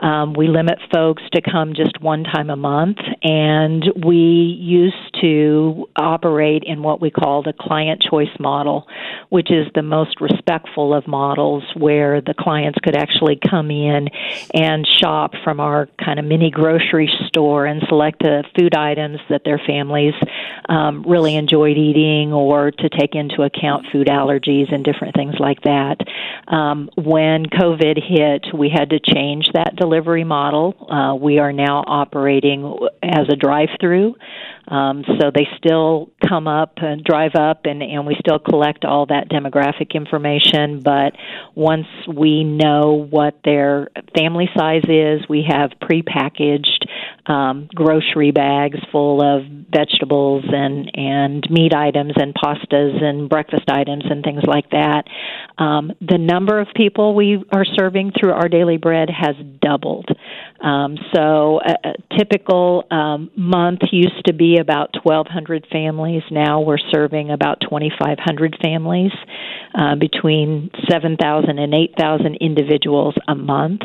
Um, 0.00 0.34
we 0.34 0.48
limit 0.48 0.78
folks 0.92 1.22
to 1.32 1.40
come 1.40 1.74
just 1.74 2.00
one 2.00 2.24
time 2.24 2.50
a 2.50 2.56
month, 2.56 2.98
and 3.22 3.84
we 4.04 4.16
used 4.16 5.20
to 5.20 5.88
operate 5.96 6.64
in 6.66 6.82
what 6.82 7.00
we 7.00 7.10
call 7.10 7.42
the 7.42 7.52
client 7.52 8.02
choice 8.10 8.28
model 8.40 8.86
which 9.36 9.50
is 9.50 9.66
the 9.74 9.82
most 9.82 10.18
respectful 10.18 10.94
of 10.94 11.06
models 11.06 11.62
where 11.76 12.22
the 12.22 12.32
clients 12.32 12.78
could 12.82 12.96
actually 12.96 13.38
come 13.50 13.70
in 13.70 14.08
and 14.54 14.88
shop 14.98 15.32
from 15.44 15.60
our 15.60 15.90
kind 16.02 16.18
of 16.18 16.24
mini 16.24 16.50
grocery 16.50 17.06
store 17.26 17.66
and 17.66 17.82
select 17.86 18.20
the 18.20 18.42
food 18.58 18.74
items 18.74 19.18
that 19.28 19.42
their 19.44 19.60
families 19.66 20.14
um, 20.70 21.04
really 21.06 21.36
enjoyed 21.36 21.76
eating 21.76 22.32
or 22.32 22.70
to 22.70 22.88
take 22.88 23.14
into 23.14 23.42
account 23.42 23.84
food 23.92 24.06
allergies 24.06 24.72
and 24.72 24.82
different 24.82 25.14
things 25.14 25.34
like 25.38 25.60
that. 25.64 25.98
Um, 26.48 26.88
when 26.96 27.44
COVID 27.44 28.02
hit, 28.02 28.46
we 28.58 28.70
had 28.70 28.88
to 28.88 29.00
change 29.00 29.50
that 29.52 29.76
delivery 29.76 30.24
model. 30.24 30.74
Uh, 30.90 31.14
we 31.14 31.40
are 31.40 31.52
now 31.52 31.84
operating 31.86 32.78
as 33.02 33.28
a 33.30 33.36
drive 33.36 33.68
through. 33.78 34.14
Um, 34.68 35.04
so 35.20 35.30
they 35.32 35.46
still 35.58 36.10
come 36.28 36.48
up 36.48 36.74
and 36.78 37.04
drive 37.04 37.34
up, 37.34 37.60
and, 37.64 37.82
and 37.82 38.06
we 38.06 38.16
still 38.18 38.38
collect 38.38 38.84
all 38.84 39.06
that 39.06 39.28
demographic 39.28 39.94
information. 39.94 40.80
But 40.82 41.12
once 41.54 41.86
we 42.08 42.44
know 42.44 43.06
what 43.08 43.38
their 43.44 43.88
family 44.16 44.48
size 44.56 44.84
is, 44.88 45.20
we 45.28 45.46
have 45.48 45.70
prepackaged 45.80 46.86
um, 47.26 47.68
grocery 47.74 48.30
bags 48.30 48.78
full 48.92 49.20
of 49.20 49.42
vegetables 49.70 50.44
and 50.46 50.90
and 50.94 51.46
meat 51.50 51.74
items 51.74 52.12
and 52.16 52.34
pastas 52.34 53.02
and 53.02 53.28
breakfast 53.28 53.68
items 53.68 54.04
and 54.08 54.22
things 54.22 54.42
like 54.46 54.70
that. 54.70 55.04
Um, 55.58 55.92
the 56.00 56.18
number 56.18 56.60
of 56.60 56.68
people 56.74 57.14
we 57.14 57.42
are 57.52 57.64
serving 57.64 58.12
through 58.18 58.32
our 58.32 58.48
daily 58.48 58.76
bread 58.76 59.08
has 59.10 59.34
doubled. 59.60 60.08
Um, 60.60 60.96
so 61.14 61.60
a, 61.60 61.88
a 61.88 62.16
typical 62.16 62.84
um, 62.90 63.30
month 63.36 63.80
used 63.90 64.24
to 64.26 64.32
about 64.58 64.94
1,200 65.02 65.66
families. 65.70 66.22
Now 66.30 66.60
we're 66.60 66.78
serving 66.92 67.30
about 67.30 67.60
2,500 67.60 68.56
families, 68.62 69.12
uh, 69.74 69.96
between 69.96 70.70
7,000 70.90 71.58
and 71.58 71.74
8,000 71.74 72.36
individuals 72.36 73.14
a 73.28 73.34
month. 73.34 73.82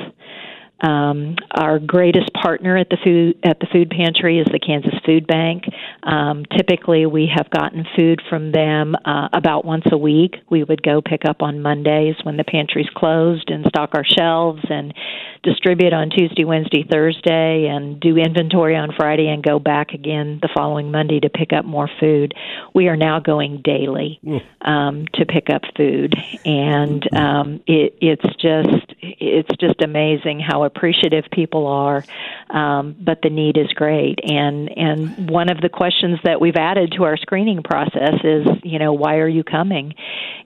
Um, 0.82 1.36
our 1.52 1.80
greatest 1.80 2.34
partner 2.34 2.76
at 2.76 2.90
the 2.90 2.98
food 3.04 3.38
at 3.44 3.60
the 3.60 3.68
food 3.72 3.90
pantry 3.90 4.40
is 4.40 4.48
the 4.52 4.60
Kansas 4.60 4.94
Food 5.06 5.28
Bank. 5.28 5.64
Um, 6.04 6.44
typically, 6.58 7.06
we 7.06 7.32
have 7.36 7.50
gotten 7.52 7.86
food 7.96 8.22
from 8.30 8.52
them 8.52 8.96
uh, 9.06 9.30
about 9.34 9.64
once 9.64 9.86
a 9.92 9.98
week. 9.98 10.38
We 10.50 10.64
would 10.64 10.82
go 10.82 11.02
pick 11.02 11.24
up 11.26 11.42
on 11.42 11.62
Mondays 11.62 12.16
when 12.24 12.38
the 12.38 12.44
pantry's 12.44 12.90
closed 12.96 13.50
and 13.50 13.66
stock 13.68 13.92
our 13.94 14.06
shelves 14.06 14.64
and 14.70 14.94
distribute 15.44 15.94
on 15.94 16.10
Tuesday, 16.10 16.46
Wednesday, 16.46 16.86
Thursday, 16.90 17.68
and 17.68 18.00
do 18.00 18.18
inventory 18.18 18.76
on 18.76 18.90
Friday 18.96 19.28
and 19.28 19.44
go 19.44 19.60
back 19.60 19.94
again 19.94 20.40
the 20.42 20.50
following 20.56 20.92
Monday 20.92 21.20
to 21.20 21.30
pick 21.30 21.54
up 21.54 21.66
more 21.66 21.90
food. 22.00 22.34
We 22.74 22.88
are 22.88 22.98
now 22.98 23.20
going 23.20 23.62
daily 23.64 24.20
um, 24.62 25.06
to 25.14 25.26
pick 25.26 25.50
up 25.50 25.62
food, 25.78 26.16
and 26.46 27.08
um, 27.16 27.62
it, 27.68 27.96
it's 28.02 28.36
just 28.42 28.91
it's 29.02 29.50
just 29.60 29.82
amazing 29.82 30.40
how 30.40 30.64
appreciative 30.64 31.26
people 31.32 31.68
are. 31.68 32.04
Um, 32.50 32.96
but 33.00 33.20
the 33.24 33.30
need 33.30 33.58
is 33.58 33.68
great, 33.74 34.20
and 34.24 34.70
and 34.78 35.30
one 35.30 35.50
of 35.50 35.62
the 35.62 35.70
questions 35.70 36.20
that 36.24 36.42
we've 36.42 36.56
added 36.56 36.94
to 36.98 37.04
our 37.04 37.18
screening 37.18 37.64
process 37.64 38.16
is, 38.24 38.48
you 38.64 38.80
know, 38.80 38.94
why 38.94 39.18
are 39.18 39.28
you 39.28 39.44
coming? 39.44 39.94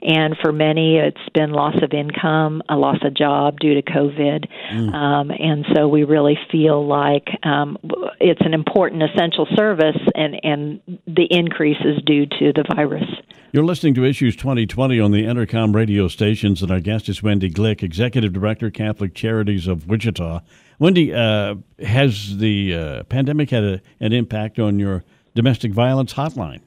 And 0.01 0.38
for 0.41 0.51
many, 0.51 0.97
it's 0.97 1.29
been 1.33 1.51
loss 1.51 1.75
of 1.81 1.93
income, 1.93 2.62
a 2.69 2.75
loss 2.75 2.97
of 3.03 3.15
job 3.15 3.59
due 3.59 3.74
to 3.74 3.81
COVID. 3.81 4.47
Mm. 4.71 4.93
Um, 4.93 5.31
and 5.31 5.65
so 5.74 5.88
we 5.88 6.03
really 6.03 6.38
feel 6.51 6.85
like 6.85 7.27
um, 7.43 7.77
it's 8.19 8.41
an 8.41 8.53
important 8.53 9.03
essential 9.03 9.47
service, 9.55 9.97
and, 10.13 10.39
and 10.43 11.00
the 11.07 11.27
increase 11.29 11.79
is 11.83 12.01
due 12.05 12.25
to 12.25 12.53
the 12.53 12.63
virus. 12.75 13.05
You're 13.51 13.63
listening 13.63 13.93
to 13.93 14.03
Issues 14.03 14.35
2020 14.35 15.00
on 15.00 15.12
the 15.12 15.24
Entercom 15.24 15.74
radio 15.74 16.09
stations, 16.09 16.62
and 16.62 16.69
our 16.69 16.81
guest 16.81 17.07
is 17.07 17.24
Wendy 17.24 17.50
Glick, 17.50 17.83
Executive 17.83 18.33
Director, 18.33 18.44
Catholic 18.69 19.13
Charities 19.13 19.67
of 19.67 19.87
Wichita. 19.87 20.41
Wendy, 20.79 21.13
uh, 21.13 21.55
has 21.79 22.37
the 22.37 22.73
uh, 22.73 23.03
pandemic 23.03 23.49
had 23.49 23.63
a, 23.63 23.81
an 23.99 24.13
impact 24.13 24.59
on 24.59 24.77
your 24.77 25.03
domestic 25.33 25.71
violence 25.71 26.13
hotline? 26.13 26.61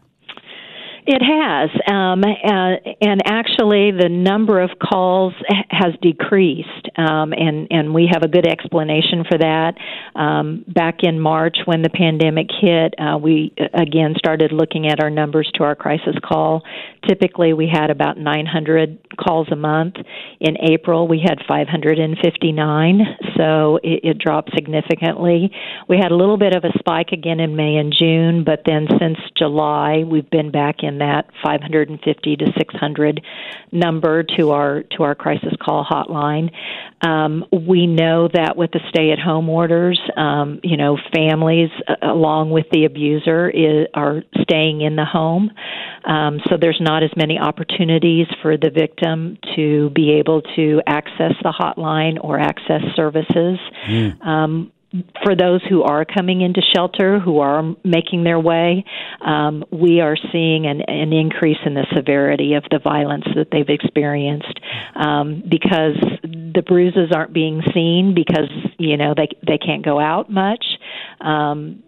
It 1.10 1.22
has, 1.22 1.70
um, 1.90 2.22
uh, 2.22 2.92
and 3.00 3.22
actually, 3.24 3.92
the 3.92 4.10
number 4.10 4.60
of 4.60 4.72
calls 4.78 5.32
has 5.70 5.94
decreased, 6.02 6.86
um, 6.98 7.32
and 7.32 7.66
and 7.70 7.94
we 7.94 8.10
have 8.12 8.22
a 8.22 8.28
good 8.28 8.46
explanation 8.46 9.24
for 9.26 9.38
that. 9.38 9.76
Um, 10.14 10.66
back 10.68 10.96
in 11.04 11.18
March, 11.18 11.56
when 11.64 11.80
the 11.80 11.88
pandemic 11.88 12.48
hit, 12.60 12.92
uh, 13.00 13.16
we 13.16 13.54
uh, 13.58 13.68
again 13.72 14.16
started 14.18 14.52
looking 14.52 14.86
at 14.86 15.02
our 15.02 15.08
numbers 15.08 15.50
to 15.54 15.64
our 15.64 15.74
crisis 15.74 16.14
call. 16.22 16.62
Typically, 17.08 17.54
we 17.54 17.70
had 17.72 17.88
about 17.88 18.18
900 18.18 18.98
calls 19.16 19.48
a 19.50 19.56
month. 19.56 19.94
In 20.40 20.58
April, 20.60 21.08
we 21.08 21.24
had 21.26 21.38
559, 21.48 23.00
so 23.34 23.76
it, 23.82 24.00
it 24.04 24.18
dropped 24.18 24.50
significantly. 24.54 25.50
We 25.88 25.96
had 25.96 26.12
a 26.12 26.16
little 26.16 26.36
bit 26.36 26.54
of 26.54 26.64
a 26.64 26.78
spike 26.78 27.12
again 27.12 27.40
in 27.40 27.56
May 27.56 27.76
and 27.76 27.94
June, 27.98 28.44
but 28.44 28.64
then 28.66 28.88
since 29.00 29.16
July, 29.38 30.04
we've 30.06 30.28
been 30.28 30.50
back 30.50 30.82
in 30.82 30.97
that 30.98 31.26
550 31.42 32.36
to 32.36 32.46
600 32.56 33.24
number 33.72 34.22
to 34.36 34.50
our 34.50 34.82
to 34.96 35.02
our 35.02 35.14
crisis 35.14 35.52
call 35.62 35.84
hotline. 35.84 36.50
Um, 37.02 37.44
we 37.52 37.86
know 37.86 38.28
that 38.32 38.56
with 38.56 38.72
the 38.72 38.80
stay-at-home 38.88 39.48
orders, 39.48 40.00
um, 40.16 40.60
you 40.62 40.76
know, 40.76 40.98
families 41.14 41.70
uh, 41.86 41.94
along 42.02 42.50
with 42.50 42.66
the 42.72 42.84
abuser 42.86 43.48
is, 43.48 43.86
are 43.94 44.22
staying 44.42 44.80
in 44.80 44.96
the 44.96 45.04
home, 45.04 45.50
um, 46.04 46.40
so 46.48 46.56
there's 46.60 46.80
not 46.80 47.02
as 47.02 47.10
many 47.16 47.38
opportunities 47.38 48.26
for 48.42 48.56
the 48.56 48.70
victim 48.70 49.38
to 49.54 49.90
be 49.90 50.12
able 50.12 50.42
to 50.56 50.82
access 50.86 51.32
the 51.42 51.52
hotline 51.52 52.18
or 52.20 52.38
access 52.38 52.82
services. 52.96 53.58
Mm. 53.88 54.70
For 55.22 55.36
those 55.36 55.60
who 55.68 55.82
are 55.82 56.06
coming 56.06 56.40
into 56.40 56.62
shelter, 56.74 57.18
who 57.18 57.40
are 57.40 57.62
making 57.84 58.24
their 58.24 58.40
way, 58.40 58.84
um, 59.20 59.62
we 59.70 60.00
are 60.00 60.16
seeing 60.32 60.66
an, 60.66 60.80
an, 60.80 61.12
increase 61.12 61.58
in 61.66 61.74
the 61.74 61.86
severity 61.94 62.54
of 62.54 62.64
the 62.70 62.78
violence 62.78 63.24
that 63.34 63.48
they've 63.52 63.68
experienced 63.68 64.58
um, 64.96 65.42
because 65.46 65.96
the 66.22 66.62
bruises 66.66 67.10
aren't 67.14 67.34
being 67.34 67.60
seen 67.74 68.14
because 68.14 68.48
you 68.78 68.96
know 68.96 69.12
they 69.14 69.28
they 69.46 69.58
can't 69.58 69.84
go 69.84 70.00
out 70.00 70.30
much. 70.30 70.64
Um, 71.20 71.82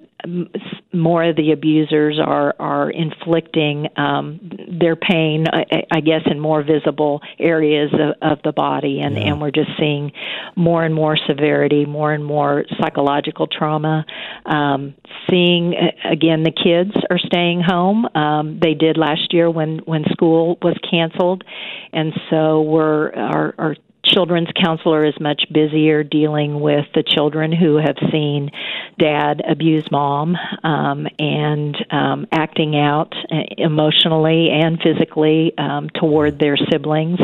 more 0.93 1.25
of 1.25 1.37
the 1.37 1.53
abusers 1.53 2.19
are 2.19 2.55
are 2.59 2.91
inflicting 2.91 3.89
um, 3.97 4.41
their 4.69 4.97
pain, 4.97 5.47
I, 5.53 5.85
I 5.91 6.01
guess, 6.01 6.23
in 6.27 6.41
more 6.41 6.63
visible 6.63 7.21
areas 7.39 7.91
of, 7.93 8.15
of 8.31 8.43
the 8.43 8.53
body, 8.53 9.01
and 9.01 9.17
yeah. 9.17 9.29
and 9.29 9.41
we're 9.41 9.51
just 9.51 9.71
seeing 9.79 10.13
more 10.57 10.85
and 10.85 10.95
more 10.95 11.17
severity, 11.27 11.87
more 11.87 12.13
and 12.13 12.25
more 12.25 12.65
psychological 12.81 13.47
trauma. 13.47 14.05
Um, 14.47 14.95
seeing 15.29 15.75
again, 16.05 16.43
the 16.43 16.53
kids 16.53 16.93
are 17.11 17.19
staying 17.19 17.63
home. 17.63 18.07
Um, 18.15 18.59
they 18.61 18.75
did 18.75 18.97
last 18.97 19.33
year 19.33 19.51
when 19.51 19.79
when 19.85 20.05
school 20.11 20.59
was 20.63 20.77
canceled, 20.89 21.45
and 21.93 22.13
so 22.31 22.63
we're 22.63 23.13
our, 23.13 23.55
our 23.59 23.77
children's 24.11 24.49
counselor 24.61 25.05
is 25.05 25.15
much 25.21 25.45
busier 25.53 26.03
dealing 26.03 26.61
with 26.61 26.87
the 26.95 27.03
children 27.03 27.53
who 27.53 27.77
have 27.77 27.97
seen 28.11 28.51
dad 28.99 29.43
abuse 29.49 29.89
mom 29.91 30.37
um, 30.63 31.07
and 31.19 31.77
um, 31.91 32.27
acting 32.33 32.77
out 32.77 33.15
uh, 33.31 33.37
emotionally 33.57 34.51
and 34.51 34.81
physically 34.83 35.53
um, 35.57 35.89
toward 35.91 36.39
their 36.39 36.57
siblings 36.71 37.19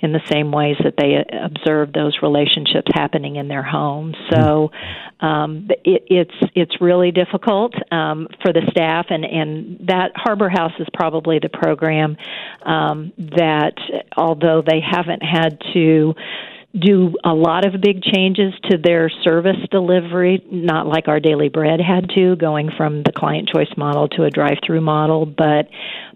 in 0.00 0.12
the 0.12 0.20
same 0.30 0.50
ways 0.50 0.76
that 0.82 0.94
they 0.96 1.16
uh, 1.16 1.44
observe 1.44 1.92
those 1.92 2.16
relationships 2.22 2.90
happening 2.94 3.36
in 3.36 3.48
their 3.48 3.62
home. 3.62 4.14
So 4.32 4.70
um, 5.20 5.68
it, 5.84 6.04
it's 6.06 6.52
it's 6.54 6.80
really 6.80 7.10
difficult 7.10 7.74
um, 7.92 8.28
for 8.42 8.52
the 8.52 8.62
staff, 8.70 9.06
and 9.10 9.24
and 9.24 9.86
that 9.88 10.12
Harbor 10.14 10.48
House 10.48 10.72
is 10.78 10.88
probably 10.94 11.38
the 11.38 11.50
program 11.50 12.16
um, 12.64 13.12
that, 13.18 13.74
although 14.16 14.62
they 14.66 14.80
haven't 14.80 15.22
had 15.22 15.60
to 15.74 16.14
do 16.78 17.14
a 17.24 17.34
lot 17.34 17.66
of 17.66 17.80
big 17.80 18.02
changes 18.02 18.54
to 18.70 18.78
their 18.78 19.10
service 19.24 19.56
delivery, 19.70 20.44
not 20.50 20.86
like 20.86 21.08
our 21.08 21.18
Daily 21.18 21.48
Bread 21.48 21.80
had 21.80 22.08
to, 22.14 22.36
going 22.36 22.70
from 22.76 23.02
the 23.02 23.12
client 23.12 23.48
choice 23.48 23.72
model 23.76 24.08
to 24.10 24.24
a 24.24 24.30
drive 24.30 24.58
through 24.64 24.80
model, 24.80 25.26
but 25.26 25.68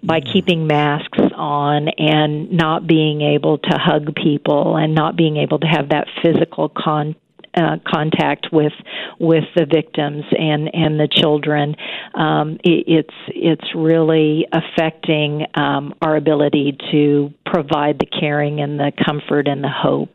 by 0.02 0.20
mm-hmm. 0.20 0.32
keeping 0.32 0.66
masks 0.66 1.18
on 1.34 1.88
and 1.88 2.52
not 2.52 2.86
being 2.86 3.20
able 3.20 3.58
to 3.58 3.76
hug 3.76 4.14
people 4.14 4.76
and 4.76 4.94
not 4.94 5.16
being 5.16 5.36
able 5.36 5.58
to 5.58 5.66
have 5.66 5.88
that 5.88 6.06
physical 6.22 6.68
contact 6.68 7.20
uh, 7.56 7.76
contact 7.86 8.48
with 8.52 8.72
with 9.18 9.44
the 9.56 9.66
victims 9.66 10.24
and 10.30 10.74
and 10.74 10.98
the 10.98 11.08
children, 11.10 11.76
um, 12.14 12.58
it, 12.64 12.84
it's 12.86 13.14
it's 13.28 13.74
really 13.74 14.46
affecting 14.52 15.46
um, 15.54 15.94
our 16.02 16.16
ability 16.16 16.76
to 16.90 17.32
provide 17.46 17.98
the 17.98 18.06
caring 18.06 18.60
and 18.60 18.80
the 18.80 18.90
comfort 19.04 19.46
and 19.46 19.62
the 19.62 19.68
hope. 19.68 20.14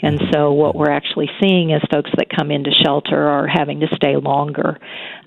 And 0.00 0.20
so, 0.32 0.52
what 0.52 0.74
we're 0.74 0.90
actually 0.90 1.28
seeing 1.40 1.70
is 1.70 1.82
folks 1.90 2.10
that 2.16 2.26
come 2.34 2.50
into 2.50 2.70
shelter 2.70 3.28
are 3.28 3.46
having 3.46 3.80
to 3.80 3.86
stay 3.94 4.16
longer 4.16 4.78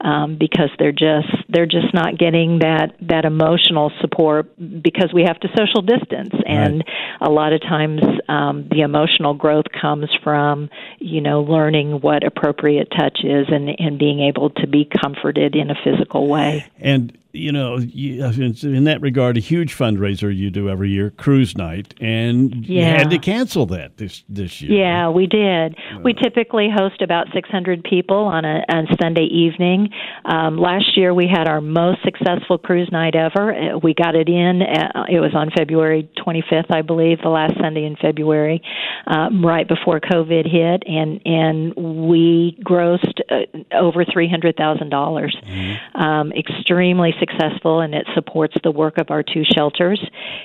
um, 0.01 0.37
because 0.39 0.69
they're 0.79 0.91
just 0.91 1.27
they're 1.49 1.65
just 1.65 1.93
not 1.93 2.17
getting 2.17 2.59
that 2.59 2.95
that 3.01 3.25
emotional 3.25 3.91
support 4.01 4.51
because 4.81 5.11
we 5.13 5.23
have 5.23 5.39
to 5.41 5.49
social 5.55 5.81
distance, 5.81 6.33
and 6.47 6.77
right. 6.77 7.27
a 7.27 7.29
lot 7.29 7.53
of 7.53 7.61
times 7.61 8.01
um, 8.27 8.67
the 8.71 8.81
emotional 8.81 9.33
growth 9.33 9.65
comes 9.79 10.09
from 10.23 10.69
you 10.99 11.21
know 11.21 11.41
learning 11.51 12.01
what 12.01 12.23
appropriate 12.23 12.89
touch 12.91 13.19
is 13.23 13.47
and 13.49 13.69
and 13.79 13.99
being 13.99 14.21
able 14.21 14.49
to 14.51 14.67
be 14.67 14.85
comforted 14.85 15.55
in 15.55 15.69
a 15.69 15.75
physical 15.83 16.27
way. 16.27 16.65
And 16.79 17.17
you 17.33 17.51
know, 17.51 17.77
in 17.77 18.83
that 18.85 18.99
regard, 19.01 19.37
a 19.37 19.39
huge 19.39 19.75
fundraiser 19.75 20.35
you 20.35 20.49
do 20.49 20.69
every 20.69 20.89
year, 20.89 21.11
cruise 21.11 21.55
night, 21.55 21.93
and 22.01 22.65
yeah. 22.65 22.79
you 22.79 22.97
had 22.97 23.09
to 23.09 23.19
cancel 23.19 23.65
that 23.67 23.97
this 23.97 24.23
this 24.27 24.61
year. 24.61 24.79
Yeah, 24.79 25.09
we 25.09 25.27
did. 25.27 25.75
Uh, 25.75 25.99
we 26.03 26.13
typically 26.13 26.69
host 26.73 27.01
about 27.01 27.27
600 27.33 27.83
people 27.83 28.17
on 28.17 28.45
a, 28.45 28.63
a 28.67 28.83
Sunday 29.01 29.25
evening. 29.25 29.89
Um, 30.25 30.57
last 30.57 30.97
year, 30.97 31.13
we 31.13 31.27
had 31.27 31.47
our 31.47 31.61
most 31.61 31.99
successful 32.03 32.57
cruise 32.57 32.89
night 32.91 33.15
ever. 33.15 33.53
Uh, 33.53 33.77
we 33.77 33.93
got 33.93 34.15
it 34.15 34.27
in. 34.27 34.61
Uh, 34.61 35.05
it 35.09 35.19
was 35.19 35.33
on 35.33 35.51
February 35.55 36.09
25th, 36.17 36.73
I 36.73 36.81
believe, 36.81 37.19
the 37.23 37.29
last 37.29 37.53
Sunday 37.61 37.85
in 37.85 37.95
February, 37.95 38.61
um, 39.07 39.45
right 39.45 39.67
before 39.67 39.99
COVID 39.99 40.51
hit, 40.51 40.83
and 40.85 41.21
and 41.25 41.75
we 42.07 42.57
grossed 42.63 43.19
uh, 43.29 43.75
over 43.75 44.03
three 44.05 44.29
hundred 44.29 44.57
thousand 44.57 44.89
dollars. 44.89 45.35
Mm-hmm. 45.45 46.01
Um, 46.01 46.31
extremely 46.33 47.13
successful 47.21 47.79
and 47.81 47.93
it 47.93 48.05
supports 48.15 48.55
the 48.63 48.71
work 48.71 48.97
of 48.97 49.11
our 49.11 49.23
two 49.23 49.43
shelters. 49.55 50.01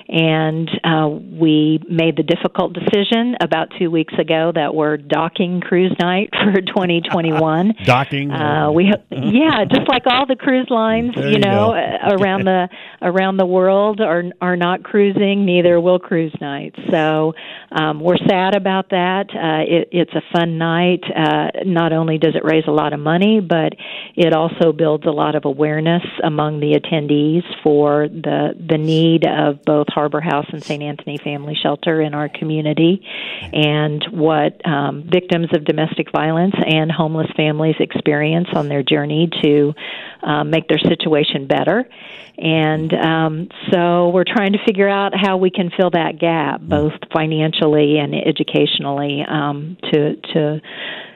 And 0.09 0.71
uh, 0.85 1.09
we 1.09 1.81
made 1.89 2.17
the 2.17 2.23
difficult 2.23 2.75
decision 2.75 3.37
about 3.41 3.73
two 3.79 3.91
weeks 3.91 4.15
ago 4.19 4.53
that 4.55 4.75
we're 4.75 4.99
docking 4.99 5.61
cruise 5.61 5.95
night 5.99 6.31
for 6.31 6.61
2021. 6.61 7.75
docking? 7.85 8.31
Uh, 8.31 8.71
we 8.71 8.85
yeah, 9.11 9.65
just 9.65 9.89
like 9.89 10.03
all 10.07 10.27
the 10.27 10.37
cruise 10.37 10.69
lines, 10.71 11.15
there 11.15 11.31
you 11.31 11.39
know, 11.39 11.73
uh, 11.73 12.15
around 12.21 12.45
the 12.45 12.69
around 13.03 13.39
the 13.39 13.47
world 13.47 14.01
are 14.01 14.25
are 14.41 14.57
not 14.57 14.83
cruising. 14.83 15.47
Neither 15.47 15.81
will 15.81 15.99
cruise 15.99 16.35
nights. 16.41 16.79
So 16.91 17.35
um, 17.73 18.01
we're 18.01 18.19
sad 18.29 18.55
about 18.55 18.91
that. 18.91 19.27
Uh, 19.31 19.65
it, 19.67 19.89
it's 19.93 20.13
a 20.13 20.23
fun 20.33 20.59
night. 20.59 21.03
Uh, 21.05 21.51
not 21.65 21.93
only 21.93 22.19
does 22.19 22.35
it 22.35 22.45
raise 22.45 22.65
a 22.67 22.73
lot 22.73 22.93
of 22.93 23.01
money, 23.01 23.41
but 23.41 23.73
it 24.15 24.33
also 24.33 24.73
builds 24.73 25.07
a 25.07 25.11
lot 25.11 25.35
of 25.35 25.45
awareness 25.45 26.03
among 26.23 26.61
the 26.61 26.66
attendees 26.75 27.43
for 27.63 28.09
the 28.09 28.55
the 28.59 28.79
need 28.79 29.27
of 29.27 29.63
both 29.65 29.87
Harbor 29.89 30.21
House 30.21 30.47
and 30.53 30.63
St. 30.63 30.83
Anthony 30.83 31.19
Family 31.19 31.55
Shelter 31.61 32.01
in 32.01 32.15
our 32.15 32.29
community, 32.29 33.07
and 33.53 34.05
what 34.11 34.67
um, 34.67 35.05
victims 35.11 35.49
of 35.53 35.65
domestic 35.65 36.11
violence 36.13 36.55
and 36.67 36.91
homeless 36.91 37.29
families 37.37 37.77
experience 37.81 38.49
on 38.55 38.69
their 38.69 38.83
journey 38.83 39.31
to 39.43 39.75
um, 40.23 40.51
make 40.51 40.69
their 40.69 40.79
situation 40.79 41.47
better. 41.47 41.89
And 42.39 42.93
um, 42.93 43.49
so 43.73 44.11
we're 44.11 44.25
trying 44.25 44.53
to 44.53 44.59
figure 44.67 44.89
out 44.89 45.13
how 45.15 45.39
we 45.39 45.51
can 45.51 45.71
fill 45.71 45.91
that 45.91 46.19
gap, 46.19 46.61
both 46.61 46.93
financially 47.13 47.97
and 47.99 48.15
educationally, 48.15 49.25
um, 49.27 49.79
to 49.91 50.17
to 50.17 50.61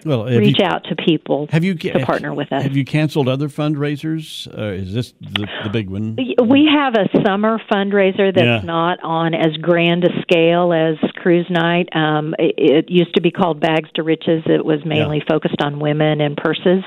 well, 0.05 0.25
reach 0.25 0.59
you, 0.59 0.65
out 0.65 0.85
to 0.85 0.97
people 0.97 1.49
have 1.51 1.65
you, 1.65 1.75
to 1.75 2.05
partner 2.05 2.35
with 2.35 2.53
us. 2.53 2.63
Have 2.63 2.77
you 2.77 2.85
canceled 2.85 3.29
other 3.29 3.49
fundraisers? 3.49 4.47
Uh, 4.57 4.73
is 4.73 4.93
this 4.93 5.13
the, 5.21 5.47
the, 5.65 5.71
big 5.71 5.91
one? 5.91 6.17
We 6.17 6.69
have 6.73 6.95
a 6.95 7.09
summer 7.25 7.61
fundraiser 7.71 8.35
that's 8.35 8.45
yeah. 8.45 8.61
not 8.65 9.03
on 9.03 9.35
as 9.35 9.57
grand 9.61 10.05
a 10.05 10.23
scale 10.23 10.73
as 10.73 10.97
Cruise 11.17 11.47
Night. 11.51 11.89
Um, 11.95 12.35
it, 12.39 12.55
it, 12.57 12.91
used 12.91 13.15
to 13.15 13.21
be 13.21 13.31
called 13.31 13.61
Bags 13.61 13.89
to 13.95 14.03
Riches. 14.03 14.43
It 14.47 14.65
was 14.65 14.81
mainly 14.85 15.19
yeah. 15.19 15.25
focused 15.29 15.61
on 15.63 15.79
women 15.79 16.21
and 16.21 16.37
purses. 16.37 16.83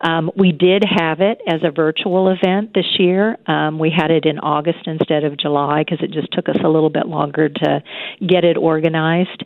Um, 0.00 0.30
we 0.36 0.52
did 0.52 0.84
have 0.88 1.20
it 1.20 1.40
as 1.46 1.60
a 1.62 1.70
virtual 1.70 2.28
event 2.28 2.74
this 2.74 2.86
year. 2.98 3.36
Um, 3.46 3.78
we 3.78 3.92
had 3.94 4.10
it 4.10 4.24
in 4.24 4.38
August 4.38 4.86
instead 4.86 5.24
of 5.24 5.36
July 5.38 5.84
because 5.84 6.02
it 6.02 6.10
just 6.12 6.32
took 6.32 6.48
us 6.48 6.56
a 6.64 6.68
little 6.68 6.90
bit 6.90 7.06
longer 7.06 7.48
to 7.48 7.82
get 8.26 8.44
it 8.44 8.56
organized. 8.56 9.44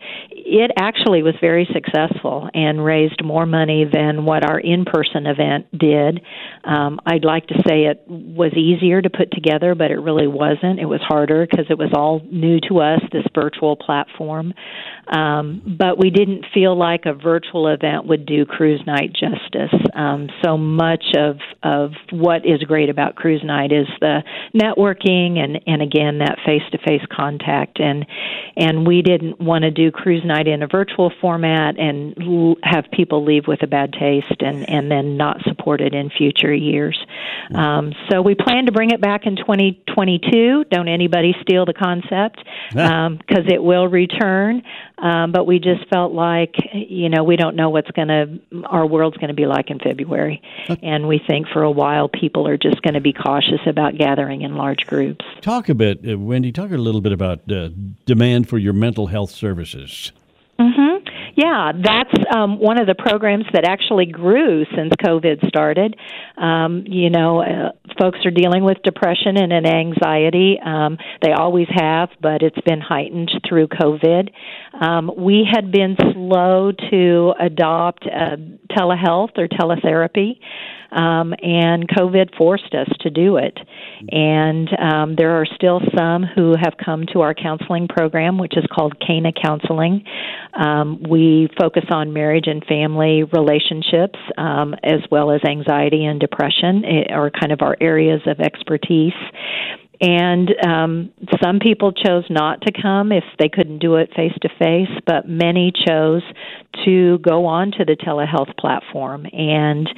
It 0.48 0.70
actually 0.78 1.24
was 1.24 1.34
very 1.40 1.68
successful 1.74 2.48
and 2.54 2.84
raised 2.84 3.24
more 3.24 3.46
money 3.46 3.84
than 3.84 4.24
what 4.24 4.48
our 4.48 4.60
in 4.60 4.84
person 4.84 5.26
event 5.26 5.66
did. 5.76 6.20
Um, 6.62 7.00
I'd 7.04 7.24
like 7.24 7.48
to 7.48 7.54
say 7.66 7.86
it 7.86 8.04
was 8.06 8.52
easier 8.52 9.02
to 9.02 9.10
put 9.10 9.32
together, 9.32 9.74
but 9.74 9.90
it 9.90 9.98
really 9.98 10.28
wasn't. 10.28 10.78
It 10.78 10.84
was 10.84 11.00
harder 11.02 11.48
because 11.50 11.66
it 11.68 11.76
was 11.76 11.90
all 11.96 12.22
new 12.30 12.60
to 12.68 12.78
us, 12.78 13.00
this 13.10 13.24
virtual 13.34 13.74
platform. 13.74 14.54
Um, 15.08 15.76
but 15.78 15.98
we 15.98 16.10
didn't 16.10 16.46
feel 16.52 16.76
like 16.76 17.06
a 17.06 17.14
virtual 17.14 17.68
event 17.68 18.06
would 18.06 18.26
do 18.26 18.44
cruise 18.44 18.82
night 18.86 19.12
justice. 19.12 19.74
Um, 19.94 20.28
so 20.44 20.58
much 20.58 21.04
of, 21.16 21.38
of 21.62 21.92
what 22.10 22.44
is 22.44 22.62
great 22.62 22.90
about 22.90 23.14
cruise 23.14 23.42
night 23.44 23.72
is 23.72 23.86
the 24.00 24.22
networking 24.54 25.38
and, 25.38 25.60
and 25.66 25.82
again 25.82 26.18
that 26.18 26.38
face 26.44 26.62
to 26.72 26.78
face 26.78 27.02
contact 27.10 27.80
and 27.80 28.06
and 28.56 28.86
we 28.86 29.02
didn't 29.02 29.40
want 29.40 29.62
to 29.62 29.70
do 29.70 29.90
cruise 29.90 30.24
night 30.24 30.48
in 30.48 30.62
a 30.62 30.66
virtual 30.66 31.12
format 31.20 31.78
and 31.78 32.16
l- 32.20 32.56
have 32.62 32.84
people 32.92 33.24
leave 33.24 33.46
with 33.46 33.62
a 33.62 33.66
bad 33.66 33.92
taste 33.92 34.40
and 34.40 34.68
and 34.68 34.90
then 34.90 35.16
not 35.16 35.42
support 35.44 35.80
it 35.80 35.94
in 35.94 36.10
future 36.10 36.54
years. 36.54 36.98
Um, 37.54 37.92
so 38.10 38.22
we 38.22 38.34
plan 38.34 38.66
to 38.66 38.72
bring 38.72 38.90
it 38.90 39.00
back 39.00 39.26
in 39.26 39.36
2022. 39.36 40.64
Don't 40.70 40.88
anybody 40.88 41.34
steal 41.40 41.64
the 41.64 41.74
concept 41.74 42.42
because 42.70 42.80
um, 43.46 43.48
it 43.48 43.62
will 43.62 43.86
return. 43.86 44.62
Um, 44.98 45.30
but 45.30 45.46
we 45.46 45.58
just 45.58 45.86
felt 45.90 46.12
like, 46.12 46.54
you 46.72 47.10
know, 47.10 47.22
we 47.22 47.36
don't 47.36 47.54
know 47.54 47.68
what's 47.68 47.90
going 47.90 48.08
to, 48.08 48.64
our 48.64 48.86
world's 48.86 49.18
going 49.18 49.28
to 49.28 49.34
be 49.34 49.44
like 49.46 49.70
in 49.70 49.78
February. 49.78 50.40
And 50.82 51.06
we 51.06 51.20
think 51.26 51.48
for 51.48 51.62
a 51.62 51.70
while 51.70 52.08
people 52.08 52.48
are 52.48 52.56
just 52.56 52.80
going 52.80 52.94
to 52.94 53.00
be 53.00 53.12
cautious 53.12 53.60
about 53.66 53.98
gathering 53.98 54.40
in 54.40 54.56
large 54.56 54.86
groups. 54.86 55.24
Talk 55.42 55.68
a 55.68 55.74
bit, 55.74 56.00
uh, 56.08 56.18
Wendy, 56.18 56.50
talk 56.50 56.70
a 56.70 56.78
little 56.78 57.02
bit 57.02 57.12
about 57.12 57.40
uh, 57.52 57.68
demand 58.06 58.48
for 58.48 58.56
your 58.56 58.72
mental 58.72 59.08
health 59.08 59.30
services. 59.30 60.12
Mm-hmm. 60.58 61.06
Yeah, 61.36 61.72
that's 61.74 62.14
um, 62.34 62.58
one 62.58 62.80
of 62.80 62.86
the 62.86 62.94
programs 62.94 63.44
that 63.52 63.64
actually 63.66 64.06
grew 64.06 64.64
since 64.74 64.90
COVID 65.04 65.46
started. 65.46 65.94
Um, 66.38 66.84
you 66.86 67.10
know, 67.10 67.42
uh, 67.42 67.72
folks 68.00 68.20
are 68.24 68.30
dealing 68.30 68.64
with 68.64 68.78
depression 68.82 69.36
and 69.36 69.52
an 69.52 69.66
anxiety. 69.66 70.58
Um, 70.64 70.96
they 71.20 71.32
always 71.32 71.68
have, 71.70 72.08
but 72.22 72.42
it's 72.42 72.60
been 72.64 72.80
heightened 72.80 73.30
through 73.46 73.68
COVID. 73.68 74.30
Um, 74.80 75.10
we 75.14 75.46
had 75.50 75.70
been 75.70 75.96
slow 76.14 76.72
to 76.90 77.34
adopt 77.38 78.06
uh, 78.06 78.36
telehealth 78.74 79.36
or 79.36 79.46
teletherapy 79.46 80.38
um, 80.92 81.34
and 81.42 81.88
COVID 81.88 82.36
forced 82.36 82.74
us 82.74 82.88
to 83.00 83.10
do 83.10 83.36
it. 83.36 83.58
And 84.10 84.68
um, 84.78 85.16
there 85.16 85.32
are 85.32 85.46
still 85.46 85.80
some 85.96 86.22
who 86.24 86.54
have 86.60 86.74
come 86.82 87.06
to 87.12 87.20
our 87.20 87.34
counseling 87.34 87.88
program, 87.88 88.38
which 88.38 88.56
is 88.56 88.64
called 88.72 88.94
Cana 89.04 89.32
Counseling. 89.32 90.04
Um, 90.54 91.02
we 91.08 91.48
focus 91.58 91.84
on 91.90 92.12
marriage 92.12 92.46
and 92.46 92.64
family 92.64 93.24
relationships, 93.24 94.18
um, 94.38 94.74
as 94.82 95.00
well 95.10 95.30
as 95.30 95.40
anxiety 95.44 96.04
and 96.04 96.20
depression, 96.20 96.84
it, 96.84 97.10
are 97.10 97.30
kind 97.30 97.52
of 97.52 97.62
our 97.62 97.76
areas 97.80 98.20
of 98.26 98.40
expertise. 98.40 99.12
And 100.00 100.50
um, 100.64 101.12
some 101.42 101.58
people 101.58 101.92
chose 101.92 102.24
not 102.28 102.60
to 102.62 102.72
come 102.72 103.12
if 103.12 103.24
they 103.38 103.48
couldn't 103.48 103.78
do 103.78 103.96
it 103.96 104.10
face 104.14 104.34
to 104.42 104.48
face, 104.58 104.90
but 105.06 105.28
many 105.28 105.72
chose 105.86 106.22
to 106.84 107.18
go 107.18 107.46
on 107.46 107.70
to 107.72 107.84
the 107.84 107.96
telehealth 107.96 108.56
platform. 108.58 109.26
And 109.32 109.88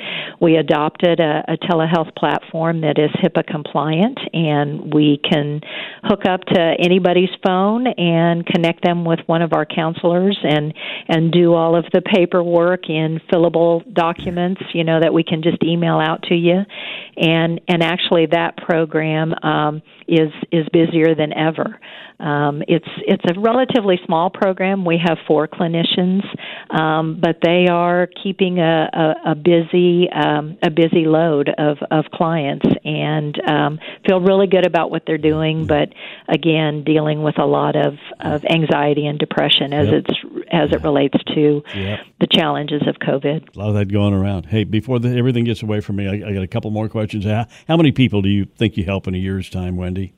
we 0.41 0.57
adopted 0.57 1.21
a, 1.21 1.43
a 1.49 1.57
telehealth 1.57 2.15
platform 2.15 2.83
that 2.83 2.99
is 2.99 3.11
HIPAA 3.23 3.47
compliant, 3.47 4.19
and 4.33 4.95
we 4.95 5.21
can 5.29 5.61
hook 6.05 6.25
up 6.29 6.45
to 6.45 6.75
anybody's 6.79 7.31
phone 7.45 7.87
and 7.87 8.47
connect 8.47 8.85
them 8.85 9.05
with 9.05 9.21
one 9.27 9.43
of 9.43 9.53
our 9.53 9.67
counselors 9.67 10.39
and, 10.43 10.73
and 11.09 11.33
do 11.33 11.55
all 11.55 11.77
of 11.77 11.85
the 11.93 12.01
paperwork 12.01 12.89
in 12.89 13.21
fillable 13.33 13.83
documents, 13.93 14.63
you 14.73 14.85
know, 14.85 15.01
that 15.01 15.13
we 15.13 15.25
can 15.25 15.43
just 15.43 15.63
email 15.65 15.99
out 15.99 16.23
to 16.25 16.35
you. 16.35 16.63
And 17.17 17.61
and 17.67 17.83
actually, 17.83 18.27
that 18.27 18.57
program 18.57 19.35
um, 19.43 19.83
is 20.07 20.31
is 20.53 20.67
busier 20.73 21.15
than 21.15 21.33
ever. 21.33 21.79
Um, 22.21 22.63
it's 22.67 22.89
it's 23.07 23.25
a 23.31 23.41
relatively 23.41 23.99
small 24.05 24.31
program. 24.31 24.85
We 24.85 25.01
have 25.05 25.19
four 25.27 25.47
clinicians, 25.47 26.23
um, 26.71 27.21
but 27.21 27.39
they 27.43 27.67
are 27.71 28.09
keeping 28.23 28.59
a, 28.59 28.89
a, 28.93 29.31
a 29.33 29.35
busy 29.35 30.09
um, 30.11 30.59
a 30.63 30.71
busy 30.71 31.05
load 31.05 31.49
of, 31.57 31.79
of 31.91 32.07
clients 32.13 32.67
and 32.85 33.41
um, 33.49 33.79
feel 34.07 34.21
really 34.21 34.47
good 34.47 34.67
about 34.67 34.91
what 34.91 35.03
they're 35.07 35.17
doing. 35.17 35.67
But 35.67 35.91
again, 36.29 36.83
dealing 36.85 37.23
with 37.23 37.39
a 37.39 37.47
lot 37.47 37.77
of, 37.77 37.95
of 38.21 38.45
anxiety 38.45 39.07
and 39.07 39.19
depression 39.19 39.73
as 39.73 39.87
yep. 39.87 40.05
it's 40.05 40.45
as 40.51 40.73
it 40.73 40.83
relates 40.83 41.17
to 41.35 41.63
yep. 41.75 42.01
the 42.21 42.27
challenges 42.27 42.83
of 42.89 42.97
COVID. 42.97 43.55
A 43.55 43.59
lot 43.59 43.69
of 43.69 43.75
that 43.75 43.93
going 43.93 44.15
around. 44.15 44.47
Hey, 44.47 44.65
before 44.65 44.99
the, 44.99 45.17
everything 45.17 45.45
gets 45.45 45.63
away 45.63 45.81
from 45.81 45.97
me, 45.97 46.09
I, 46.09 46.29
I 46.29 46.33
got 46.33 46.43
a 46.43 46.49
couple 46.49 46.71
more 46.71 46.89
questions. 46.89 47.25
How, 47.25 47.47
how 47.69 47.77
many 47.77 47.93
people 47.93 48.23
do 48.23 48.29
you 48.29 48.45
think 48.45 48.77
you 48.77 48.85
help 48.85 49.07
in 49.07 49.15
a 49.15 49.19
year's 49.19 49.49
time, 49.51 49.77
Wendy? 49.77 50.15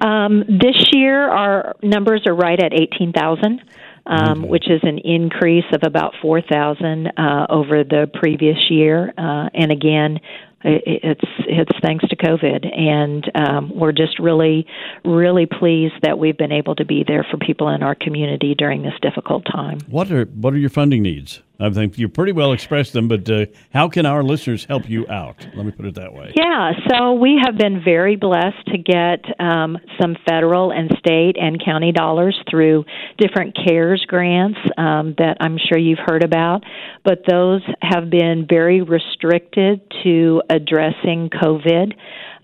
Um, 0.00 0.44
this 0.48 0.88
year, 0.92 1.28
our 1.28 1.74
numbers 1.82 2.22
are 2.26 2.34
right 2.34 2.60
at 2.60 2.72
18,000. 2.72 3.62
Um, 4.04 4.48
which 4.48 4.68
is 4.68 4.80
an 4.82 4.98
increase 4.98 5.64
of 5.72 5.82
about 5.84 6.14
4,000 6.20 7.06
uh, 7.06 7.46
over 7.48 7.84
the 7.84 8.10
previous 8.12 8.58
year. 8.68 9.14
Uh, 9.16 9.48
and 9.54 9.70
again, 9.70 10.18
it's 10.64 11.24
it's 11.40 11.70
thanks 11.82 12.06
to 12.08 12.16
COVID, 12.16 12.66
and 12.76 13.30
um, 13.34 13.72
we're 13.74 13.92
just 13.92 14.18
really 14.18 14.66
really 15.04 15.46
pleased 15.46 15.94
that 16.02 16.18
we've 16.18 16.36
been 16.36 16.52
able 16.52 16.74
to 16.76 16.84
be 16.84 17.04
there 17.06 17.26
for 17.30 17.36
people 17.36 17.68
in 17.68 17.82
our 17.82 17.94
community 17.94 18.54
during 18.54 18.82
this 18.82 18.94
difficult 19.02 19.44
time. 19.44 19.78
What 19.88 20.10
are 20.12 20.24
what 20.26 20.54
are 20.54 20.58
your 20.58 20.70
funding 20.70 21.02
needs? 21.02 21.42
I 21.62 21.70
think 21.70 21.96
you 21.96 22.08
pretty 22.08 22.32
well 22.32 22.52
expressed 22.52 22.92
them, 22.92 23.06
but 23.06 23.30
uh, 23.30 23.46
how 23.72 23.88
can 23.88 24.04
our 24.04 24.22
listeners 24.22 24.64
help 24.64 24.88
you 24.88 25.06
out? 25.08 25.46
Let 25.54 25.64
me 25.64 25.70
put 25.70 25.86
it 25.86 25.94
that 25.94 26.12
way. 26.12 26.32
Yeah, 26.34 26.72
so 26.90 27.12
we 27.12 27.40
have 27.44 27.56
been 27.56 27.82
very 27.84 28.16
blessed 28.16 28.66
to 28.66 28.78
get 28.78 29.24
um, 29.38 29.78
some 30.00 30.16
federal 30.28 30.72
and 30.72 30.90
state 30.98 31.36
and 31.40 31.62
county 31.64 31.92
dollars 31.92 32.38
through 32.50 32.84
different 33.18 33.56
CARES 33.56 34.04
grants 34.08 34.58
um, 34.76 35.14
that 35.18 35.36
I'm 35.40 35.56
sure 35.56 35.78
you've 35.78 36.00
heard 36.04 36.24
about, 36.24 36.64
but 37.04 37.20
those 37.28 37.62
have 37.80 38.10
been 38.10 38.46
very 38.48 38.82
restricted 38.82 39.80
to 40.02 40.42
addressing 40.50 41.30
COVID. 41.30 41.94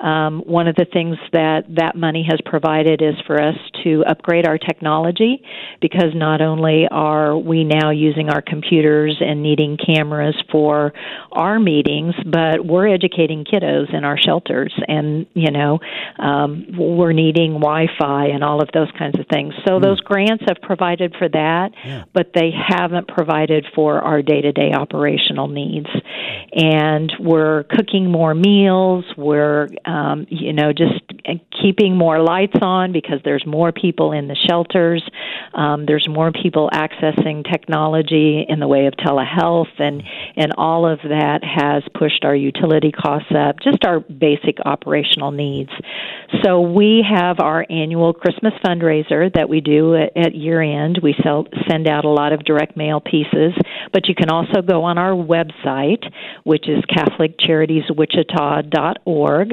Um, 0.00 0.40
one 0.46 0.68
of 0.68 0.76
the 0.76 0.86
things 0.92 1.16
that 1.32 1.62
that 1.76 1.96
money 1.96 2.26
has 2.28 2.38
provided 2.44 3.02
is 3.02 3.14
for 3.26 3.40
us 3.40 3.56
to 3.84 4.04
upgrade 4.06 4.46
our 4.46 4.58
technology 4.58 5.42
because 5.80 6.14
not 6.14 6.40
only 6.40 6.86
are 6.90 7.36
we 7.36 7.64
now 7.64 7.90
using 7.90 8.30
our 8.30 8.42
computers 8.42 9.16
and 9.20 9.42
needing 9.42 9.76
cameras 9.76 10.36
for 10.52 10.92
our 11.32 11.58
meetings, 11.58 12.14
but 12.24 12.64
we're 12.64 12.88
educating 12.88 13.44
kiddos 13.44 13.92
in 13.92 14.04
our 14.04 14.18
shelters 14.18 14.72
and, 14.86 15.26
you 15.34 15.50
know, 15.50 15.78
um, 16.18 16.66
we're 16.76 17.12
needing 17.12 17.54
Wi 17.54 17.86
Fi 17.98 18.26
and 18.26 18.44
all 18.44 18.62
of 18.62 18.68
those 18.72 18.88
kinds 18.98 19.18
of 19.18 19.26
things. 19.32 19.54
So 19.66 19.78
mm. 19.78 19.82
those 19.82 20.00
grants 20.00 20.44
have 20.46 20.58
provided 20.62 21.14
for 21.18 21.28
that, 21.28 21.70
yeah. 21.84 22.04
but 22.12 22.32
they 22.34 22.50
haven't 22.50 23.08
provided 23.08 23.66
for 23.74 24.00
our 24.00 24.22
day 24.22 24.40
to 24.42 24.52
day 24.52 24.72
operational 24.72 25.48
needs. 25.48 25.88
And 26.52 27.12
we're 27.18 27.64
cooking 27.64 28.10
more 28.10 28.34
meals, 28.34 29.04
we're 29.16 29.68
um, 29.88 30.26
you 30.28 30.52
know, 30.52 30.72
just 30.72 31.00
keeping 31.62 31.96
more 31.96 32.22
lights 32.22 32.58
on 32.60 32.92
because 32.92 33.20
there's 33.24 33.44
more 33.46 33.72
people 33.72 34.12
in 34.12 34.28
the 34.28 34.36
shelters. 34.46 35.02
Um, 35.54 35.86
there's 35.86 36.06
more 36.06 36.30
people 36.30 36.68
accessing 36.72 37.50
technology 37.50 38.44
in 38.46 38.60
the 38.60 38.68
way 38.68 38.86
of 38.86 38.92
telehealth, 38.94 39.80
and 39.80 40.02
and 40.36 40.52
all 40.58 40.86
of 40.86 40.98
that 41.04 41.40
has 41.42 41.82
pushed 41.98 42.24
our 42.24 42.36
utility 42.36 42.92
costs 42.92 43.32
up, 43.34 43.56
just 43.62 43.84
our 43.86 44.00
basic 44.00 44.58
operational 44.66 45.30
needs. 45.30 45.70
So 46.44 46.60
we 46.60 47.02
have 47.08 47.40
our 47.40 47.64
annual 47.70 48.12
Christmas 48.12 48.52
fundraiser 48.62 49.32
that 49.34 49.48
we 49.48 49.62
do 49.62 49.96
at, 49.96 50.14
at 50.16 50.34
year 50.34 50.60
end. 50.60 51.00
We 51.02 51.14
sell, 51.22 51.46
send 51.68 51.88
out 51.88 52.04
a 52.04 52.10
lot 52.10 52.34
of 52.34 52.44
direct 52.44 52.76
mail 52.76 53.00
pieces, 53.00 53.54
but 53.92 54.08
you 54.08 54.14
can 54.14 54.30
also 54.30 54.62
go 54.62 54.84
on 54.84 54.96
our 54.98 55.12
website, 55.12 56.10
which 56.44 56.68
is 56.68 56.84
CatholicCharitiesWichita.org 56.84 59.52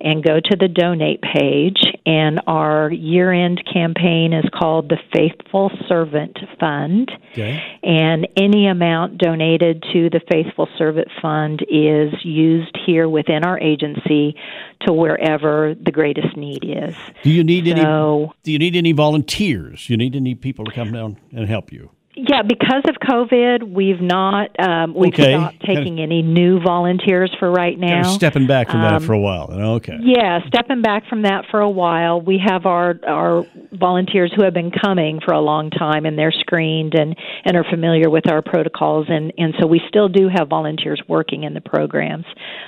and 0.00 0.22
go 0.22 0.40
to 0.40 0.56
the 0.56 0.68
donate 0.68 1.20
page. 1.22 1.82
And 2.06 2.40
our 2.46 2.90
year 2.90 3.32
end 3.32 3.62
campaign 3.72 4.32
is 4.32 4.44
called 4.52 4.88
the 4.88 4.98
Faithful 5.14 5.70
Servant 5.88 6.38
Fund. 6.60 7.10
Okay. 7.32 7.60
And 7.82 8.28
any 8.36 8.68
amount 8.68 9.18
donated 9.18 9.82
to 9.92 10.08
the 10.10 10.20
Faithful 10.30 10.68
Servant 10.76 11.08
Fund 11.22 11.62
is 11.62 12.12
used 12.22 12.76
here 12.86 13.08
within 13.08 13.44
our 13.44 13.58
agency 13.58 14.36
to 14.82 14.92
wherever 14.92 15.74
the 15.74 15.90
greatest 15.90 16.36
need 16.36 16.62
is. 16.64 16.94
Do 17.22 17.30
you 17.30 17.42
need 17.44 17.64
so, 17.66 17.70
any? 17.70 18.32
Do 18.42 18.52
you 18.52 18.58
need 18.58 18.76
any 18.76 18.92
volunteers? 18.92 19.88
You 19.88 19.96
need 19.96 20.14
any 20.14 20.34
people 20.34 20.66
to 20.66 20.72
come 20.72 20.92
down 20.92 21.16
and 21.32 21.48
help 21.48 21.72
you? 21.72 21.88
Yeah, 22.16 22.42
because 22.42 22.82
of 22.88 22.94
COVID, 23.02 23.74
we've 23.74 24.00
not 24.00 24.50
um, 24.60 24.94
we've 24.94 25.12
okay. 25.12 25.32
stopped 25.32 25.60
taking 25.66 25.96
kind 25.96 25.98
of, 25.98 26.04
any 26.04 26.22
new 26.22 26.60
volunteers 26.60 27.34
for 27.40 27.50
right 27.50 27.76
now. 27.76 28.02
Kind 28.02 28.06
of 28.06 28.12
stepping 28.12 28.46
back 28.46 28.68
from 28.70 28.82
um, 28.82 28.92
that 28.92 29.02
for 29.06 29.14
a 29.14 29.18
while. 29.18 29.50
Okay. 29.50 29.98
Yeah, 30.00 30.38
stepping 30.46 30.80
back 30.80 31.08
from 31.08 31.22
that 31.22 31.46
for 31.50 31.58
a 31.58 31.68
while. 31.68 32.20
We 32.20 32.40
have 32.44 32.66
our 32.66 32.94
our 33.04 33.44
volunteers 33.72 34.32
who 34.36 34.44
have 34.44 34.54
been 34.54 34.70
coming 34.70 35.18
for 35.24 35.34
a 35.34 35.40
long 35.40 35.70
time, 35.70 36.06
and 36.06 36.16
they're 36.16 36.30
screened 36.30 36.94
and 36.94 37.16
and 37.44 37.56
are 37.56 37.64
familiar 37.68 38.08
with 38.08 38.30
our 38.30 38.42
protocols, 38.42 39.06
and 39.08 39.32
and 39.36 39.54
so 39.60 39.66
we 39.66 39.80
still 39.88 40.08
do 40.08 40.28
have 40.32 40.48
volunteers 40.48 41.02
working 41.08 41.42
in 41.42 41.52
the 41.52 41.60
programs, 41.60 42.26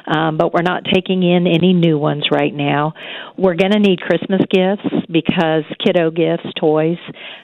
um, 0.09 0.38
but 0.38 0.52
we're 0.52 0.62
not 0.62 0.82
taking 0.92 1.22
in 1.22 1.46
any 1.46 1.72
new 1.72 1.98
ones 1.98 2.24
right 2.32 2.52
now. 2.52 2.94
We're 3.38 3.54
going 3.54 3.72
to 3.72 3.78
need 3.78 4.00
Christmas 4.00 4.40
gifts 4.50 5.06
because 5.09 5.62
kiddo 5.85 6.11
gifts, 6.11 6.46
toys, 6.59 6.98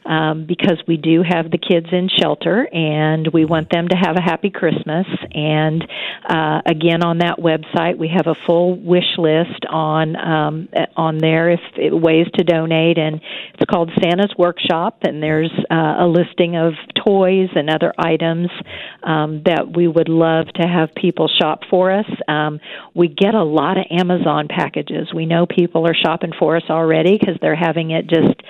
um, 0.05 0.47
because 0.49 0.83
we 0.89 0.97
do 0.97 1.23
have 1.23 1.51
the 1.53 1.59
kids 1.59 1.92
in 1.93 2.09
shelter, 2.09 2.69
and 2.73 3.29
we 3.33 3.45
want 3.45 3.71
them 3.71 3.89
to 3.89 3.97
have 3.97 4.17
a 4.17 4.23
happy 4.23 4.51
Christmas. 4.51 5.07
And 5.33 5.83
uh, 6.29 6.63
again, 6.67 7.03
on 7.03 7.19
that 7.19 7.39
website, 7.39 7.99
we 7.99 8.09
have 8.09 8.27
a 8.27 8.35
full 8.47 8.79
wish 8.79 9.19
list 9.19 9.65
on 9.69 10.17
um, 10.17 10.69
on 10.97 11.19
there 11.19 11.51
if 11.51 11.61
ways 11.77 12.27
to 12.35 12.45
donate, 12.45 12.99
and 12.99 13.21
it's 13.55 13.71
called 13.71 13.91
Santa's 14.03 14.35
Workshop. 14.37 14.99
And 15.03 15.23
there's 15.23 15.53
uh, 15.71 16.05
a 16.05 16.07
listing 16.07 16.57
of 16.57 16.75
toys 17.05 17.49
and 17.55 17.71
other 17.71 17.93
items 17.99 18.49
um, 19.03 19.43
that 19.45 19.77
we 19.77 19.89
would 19.89 20.09
love 20.09 20.47
to 20.55 20.67
have 20.67 20.91
people 20.95 21.29
shop 21.41 21.61
for 21.71 21.91
us. 21.91 22.07
Um, 22.29 22.61
we 22.95 23.09
get 23.09 23.35
a 23.35 23.43
lot 23.43 23.79
of 23.79 23.85
Amazon 23.91 24.49
packages. 24.49 25.13
We 25.15 25.27
know 25.27 25.47
people 25.47 25.87
are 25.87 25.95
shopping 25.95 26.33
for 26.39 26.57
us 26.57 26.65
already 26.71 27.19
because 27.19 27.37
they're 27.41 27.57
having 27.57 27.91
it 27.91 28.07
just 28.07 28.41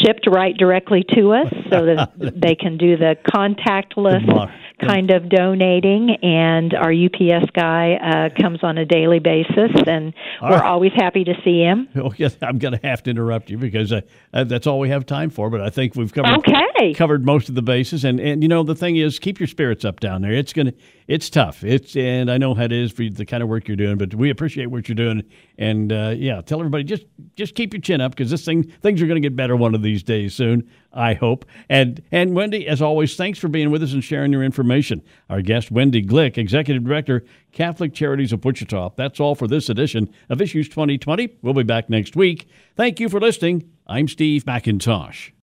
shipped 0.00 0.26
right 0.26 0.56
directly 0.56 1.04
to 1.14 1.32
us 1.32 1.52
so 1.70 1.86
that 1.86 2.12
they 2.40 2.54
can 2.54 2.76
do 2.76 2.96
the 2.96 3.16
contactless 3.26 4.50
kind 4.86 5.10
of 5.10 5.28
donating, 5.28 6.16
and 6.22 6.74
our 6.74 6.92
UPS 6.92 7.50
guy 7.54 7.94
uh, 7.94 8.40
comes 8.40 8.60
on 8.62 8.78
a 8.78 8.84
daily 8.84 9.18
basis, 9.18 9.70
and 9.86 10.12
all 10.40 10.50
we're 10.50 10.56
right. 10.56 10.64
always 10.64 10.92
happy 10.94 11.24
to 11.24 11.34
see 11.44 11.60
him. 11.60 11.88
Oh, 12.02 12.12
yes, 12.16 12.36
I'm 12.42 12.58
going 12.58 12.76
to 12.76 12.84
have 12.84 13.04
to 13.04 13.10
interrupt 13.10 13.48
you 13.48 13.58
because 13.58 13.92
uh, 13.92 14.00
uh, 14.34 14.42
that's 14.42 14.66
all 14.66 14.80
we 14.80 14.88
have 14.88 15.06
time 15.06 15.30
for. 15.30 15.50
But 15.50 15.60
I 15.60 15.70
think 15.70 15.94
we've 15.94 16.12
covered 16.12 16.38
okay. 16.38 16.94
covered 16.94 17.24
most 17.24 17.48
of 17.48 17.54
the 17.54 17.62
bases, 17.62 18.04
and 18.04 18.18
and 18.18 18.42
you 18.42 18.48
know 18.48 18.64
the 18.64 18.74
thing 18.74 18.96
is, 18.96 19.20
keep 19.20 19.38
your 19.38 19.46
spirits 19.46 19.84
up 19.84 20.00
down 20.00 20.22
there. 20.22 20.32
It's 20.32 20.52
gonna 20.52 20.72
it's 21.06 21.30
tough. 21.30 21.62
It's 21.62 21.94
and 21.94 22.30
I 22.30 22.38
know 22.38 22.54
how 22.54 22.64
it 22.64 22.72
is 22.72 22.90
for 22.90 23.04
the 23.08 23.24
kind 23.24 23.42
of 23.42 23.48
work 23.48 23.68
you're 23.68 23.76
doing, 23.76 23.98
but 23.98 24.14
we 24.14 24.30
appreciate 24.30 24.66
what 24.66 24.88
you're 24.88 24.96
doing. 24.96 25.22
And 25.58 25.92
uh, 25.92 26.14
yeah, 26.16 26.40
tell 26.40 26.58
everybody 26.58 26.84
just 26.84 27.04
just 27.36 27.54
keep 27.54 27.72
your 27.72 27.80
chin 27.80 28.00
up 28.00 28.12
because 28.12 28.30
this 28.30 28.44
thing 28.44 28.64
things 28.64 29.00
are 29.00 29.06
going 29.06 29.20
to 29.20 29.28
get 29.28 29.36
better 29.36 29.54
one 29.54 29.74
of 29.74 29.82
these 29.82 30.02
days 30.02 30.34
soon. 30.34 30.68
I 30.92 31.14
hope. 31.14 31.44
And 31.68 32.02
and 32.12 32.34
Wendy, 32.34 32.66
as 32.68 32.82
always, 32.82 33.16
thanks 33.16 33.38
for 33.38 33.48
being 33.48 33.70
with 33.70 33.82
us 33.82 33.92
and 33.92 34.04
sharing 34.04 34.32
your 34.32 34.42
information. 34.42 35.02
Our 35.28 35.42
guest, 35.42 35.70
Wendy 35.70 36.04
Glick, 36.04 36.38
Executive 36.38 36.84
Director, 36.84 37.24
Catholic 37.52 37.94
Charities 37.94 38.32
of 38.32 38.44
Wichita. 38.44 38.90
That's 38.96 39.20
all 39.20 39.34
for 39.34 39.48
this 39.48 39.68
edition 39.68 40.10
of 40.28 40.40
Issues 40.40 40.68
2020. 40.68 41.36
We'll 41.42 41.54
be 41.54 41.62
back 41.62 41.90
next 41.90 42.16
week. 42.16 42.48
Thank 42.76 43.00
you 43.00 43.08
for 43.08 43.20
listening. 43.20 43.70
I'm 43.86 44.08
Steve 44.08 44.44
McIntosh. 44.44 45.32